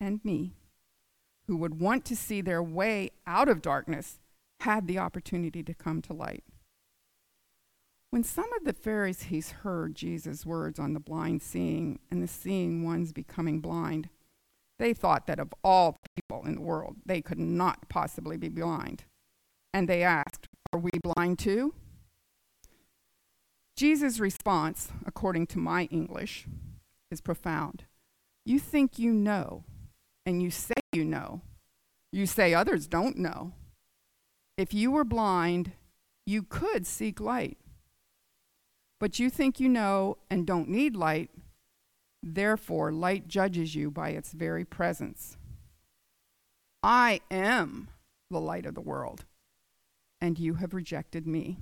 and 0.00 0.24
me, 0.24 0.52
who 1.46 1.56
would 1.56 1.80
want 1.80 2.04
to 2.06 2.16
see 2.16 2.40
their 2.40 2.62
way 2.62 3.10
out 3.26 3.48
of 3.48 3.62
darkness, 3.62 4.18
had 4.60 4.86
the 4.86 4.98
opportunity 4.98 5.62
to 5.62 5.74
come 5.74 6.02
to 6.02 6.12
light. 6.12 6.44
When 8.10 8.24
some 8.24 8.52
of 8.54 8.64
the 8.64 8.72
Pharisees 8.72 9.52
heard 9.62 9.94
Jesus' 9.94 10.44
words 10.44 10.78
on 10.78 10.94
the 10.94 11.00
blind 11.00 11.42
seeing 11.42 12.00
and 12.10 12.22
the 12.22 12.28
seeing 12.28 12.84
ones 12.84 13.12
becoming 13.12 13.60
blind, 13.60 14.08
they 14.78 14.92
thought 14.92 15.26
that 15.28 15.38
of 15.38 15.54
all 15.62 15.96
people 16.16 16.44
in 16.44 16.56
the 16.56 16.60
world, 16.60 16.96
they 17.06 17.22
could 17.22 17.38
not 17.38 17.88
possibly 17.88 18.36
be 18.36 18.48
blind. 18.48 19.04
And 19.72 19.88
they 19.88 20.02
asked, 20.02 20.48
Are 20.72 20.80
we 20.80 20.90
blind 21.02 21.38
too? 21.38 21.74
Jesus' 23.80 24.20
response, 24.20 24.92
according 25.06 25.46
to 25.46 25.58
my 25.58 25.84
English, 25.84 26.46
is 27.10 27.22
profound. 27.22 27.84
You 28.44 28.58
think 28.58 28.98
you 28.98 29.10
know, 29.10 29.64
and 30.26 30.42
you 30.42 30.50
say 30.50 30.74
you 30.92 31.02
know. 31.02 31.40
You 32.12 32.26
say 32.26 32.52
others 32.52 32.86
don't 32.86 33.16
know. 33.16 33.52
If 34.58 34.74
you 34.74 34.90
were 34.90 35.02
blind, 35.02 35.72
you 36.26 36.42
could 36.42 36.86
seek 36.86 37.20
light. 37.20 37.56
But 38.98 39.18
you 39.18 39.30
think 39.30 39.58
you 39.58 39.70
know 39.70 40.18
and 40.28 40.46
don't 40.46 40.68
need 40.68 40.94
light, 40.94 41.30
therefore, 42.22 42.92
light 42.92 43.28
judges 43.28 43.74
you 43.74 43.90
by 43.90 44.10
its 44.10 44.32
very 44.32 44.66
presence. 44.66 45.38
I 46.82 47.22
am 47.30 47.88
the 48.30 48.42
light 48.42 48.66
of 48.66 48.74
the 48.74 48.82
world, 48.82 49.24
and 50.20 50.38
you 50.38 50.56
have 50.56 50.74
rejected 50.74 51.26
me. 51.26 51.60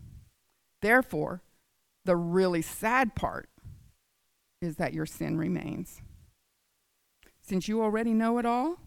Therefore, 0.82 1.42
the 2.08 2.16
really 2.16 2.62
sad 2.62 3.14
part 3.14 3.50
is 4.62 4.76
that 4.76 4.94
your 4.94 5.04
sin 5.04 5.36
remains. 5.36 6.00
Since 7.42 7.68
you 7.68 7.82
already 7.82 8.14
know 8.14 8.38
it 8.38 8.46
all, 8.46 8.78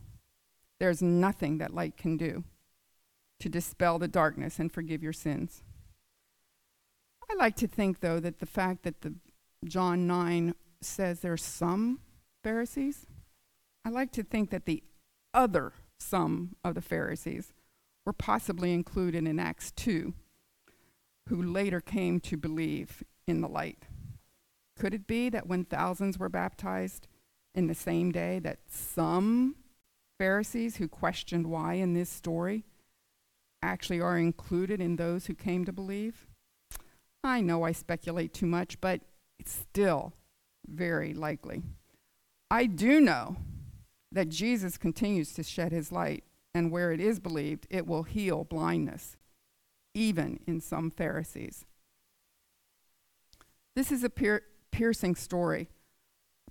there's 0.80 1.04
nothing 1.04 1.60
that 1.60 1.72
light 1.72 1.96
can 1.96 2.18
do 2.18 2.44
to 3.40 3.48
dispel 3.48 4.00
the 4.00 4.08
darkness 4.08 4.58
and 4.58 4.72
forgive 4.72 5.04
your 5.04 5.14
sins. 5.14 5.62
I 7.30 7.36
like 7.36 7.56
to 7.58 7.68
think, 7.68 8.00
though, 8.00 8.20
that 8.20 8.40
the 8.40 8.48
fact 8.48 8.82
that 8.86 9.02
the 9.02 9.14
John 9.66 10.08
9 10.08 10.56
says 10.82 11.20
there's 11.20 11.44
some 11.44 12.00
Pharisees, 12.44 13.06
I 13.86 13.90
like 13.90 14.12
to 14.14 14.24
think 14.24 14.50
that 14.50 14.66
the 14.66 14.82
other 15.32 15.74
some 16.00 16.56
of 16.64 16.74
the 16.74 16.82
Pharisees 16.82 17.54
were 18.04 18.14
possibly 18.14 18.74
included 18.74 19.28
in 19.28 19.38
Acts 19.38 19.70
2, 19.74 20.12
who 21.30 21.40
later 21.40 21.80
came 21.80 22.20
to 22.22 22.36
believe 22.36 23.04
in 23.28 23.42
the 23.42 23.48
light. 23.48 23.84
Could 24.78 24.94
it 24.94 25.08
be 25.08 25.30
that 25.30 25.48
when 25.48 25.66
thousands 25.66 26.18
were 26.18 26.30
baptized 26.30 27.08
in 27.54 27.68
the 27.68 27.76
same 27.76 28.12
day, 28.12 28.40
that 28.40 28.60
some 28.70 29.56
Pharisees 30.20 30.78
who 30.78 30.88
questioned 30.88 31.48
why 31.48 31.74
in 31.74 31.94
this 31.94 32.10
story 32.10 32.64
actually 33.62 34.02
are 34.02 34.18
included 34.18 34.82
in 34.82 34.96
those 34.96 35.26
who 35.26 35.34
came 35.34 35.66
to 35.66 35.74
believe? 35.74 36.28
I 37.24 37.42
know 37.42 37.64
I 37.64 37.72
speculate 37.72 38.34
too 38.34 38.48
much, 38.48 38.82
but 38.82 39.02
it's 39.40 39.52
still 39.52 40.14
very 40.68 41.14
likely. 41.14 41.62
I 42.50 42.66
do 42.66 43.00
know 43.00 43.38
that 44.12 44.30
Jesus 44.30 44.78
continues 44.78 45.34
to 45.34 45.44
shed 45.44 45.72
his 45.72 45.92
light, 45.92 46.24
and 46.54 46.72
where 46.72 46.92
it 46.92 47.00
is 47.00 47.20
believed, 47.20 47.66
it 47.70 47.88
will 47.88 48.04
heal 48.04 48.44
blindness, 48.44 49.16
even 49.94 50.40
in 50.46 50.60
some 50.60 50.92
Pharisees. 50.92 51.66
This 53.76 53.92
is 53.92 54.04
a 54.04 54.10
pier- 54.10 54.44
piercing 54.72 55.16
story. 55.16 55.70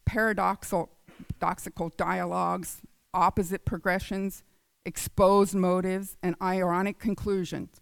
Paradoxical, 0.05 0.91
paradoxical 1.39 1.91
dialogues, 1.91 2.83
opposite 3.12 3.64
progressions, 3.64 4.43
exposed 4.85 5.55
motives, 5.55 6.16
and 6.23 6.35
ironic 6.41 6.99
conclusions 6.99 7.81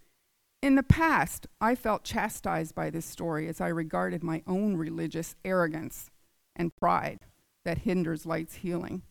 in 0.60 0.74
the 0.74 0.82
past, 0.82 1.46
I 1.60 1.74
felt 1.74 2.04
chastised 2.04 2.74
by 2.74 2.90
this 2.90 3.06
story 3.06 3.48
as 3.48 3.60
I 3.60 3.68
regarded 3.68 4.24
my 4.24 4.42
own 4.46 4.76
religious 4.76 5.36
arrogance 5.44 6.10
and 6.56 6.74
pride 6.74 7.20
that 7.64 7.78
hinders 7.78 8.26
light's 8.26 8.56
healing. 8.56 9.02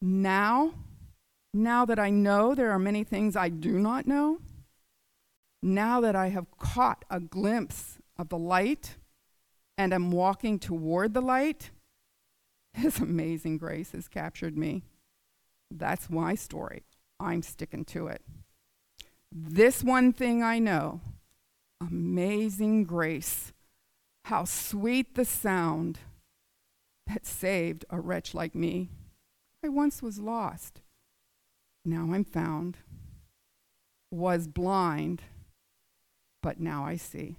Now, 0.00 0.74
now 1.54 1.84
that 1.84 1.98
I 1.98 2.10
know 2.10 2.54
there 2.54 2.72
are 2.72 2.78
many 2.78 3.04
things 3.04 3.36
I 3.36 3.48
do 3.48 3.78
not 3.78 4.06
know, 4.06 4.38
now 5.62 6.00
that 6.00 6.16
I 6.16 6.28
have 6.28 6.46
caught 6.58 7.04
a 7.10 7.20
glimpse 7.20 7.98
of 8.18 8.28
the 8.28 8.38
light 8.38 8.96
and 9.80 9.94
am 9.94 10.10
walking 10.10 10.58
toward 10.58 11.14
the 11.14 11.22
light, 11.22 11.70
His 12.74 12.98
amazing 12.98 13.56
grace 13.56 13.92
has 13.92 14.08
captured 14.08 14.54
me. 14.54 14.82
That's 15.70 16.10
my 16.10 16.34
story. 16.34 16.82
I'm 17.18 17.40
sticking 17.40 17.86
to 17.86 18.08
it. 18.08 18.20
This 19.32 19.82
one 19.82 20.12
thing 20.12 20.42
I 20.42 20.58
know 20.58 21.00
amazing 21.80 22.84
grace. 22.84 23.54
How 24.26 24.44
sweet 24.44 25.14
the 25.14 25.24
sound 25.24 26.00
that 27.06 27.24
saved 27.24 27.86
a 27.88 27.98
wretch 27.98 28.34
like 28.34 28.54
me. 28.54 28.90
I 29.64 29.70
once 29.70 30.02
was 30.02 30.18
lost, 30.18 30.82
now 31.86 32.10
I'm 32.12 32.24
found, 32.24 32.76
was 34.10 34.46
blind, 34.46 35.22
but 36.42 36.60
now 36.60 36.84
I 36.84 36.96
see. 36.96 37.36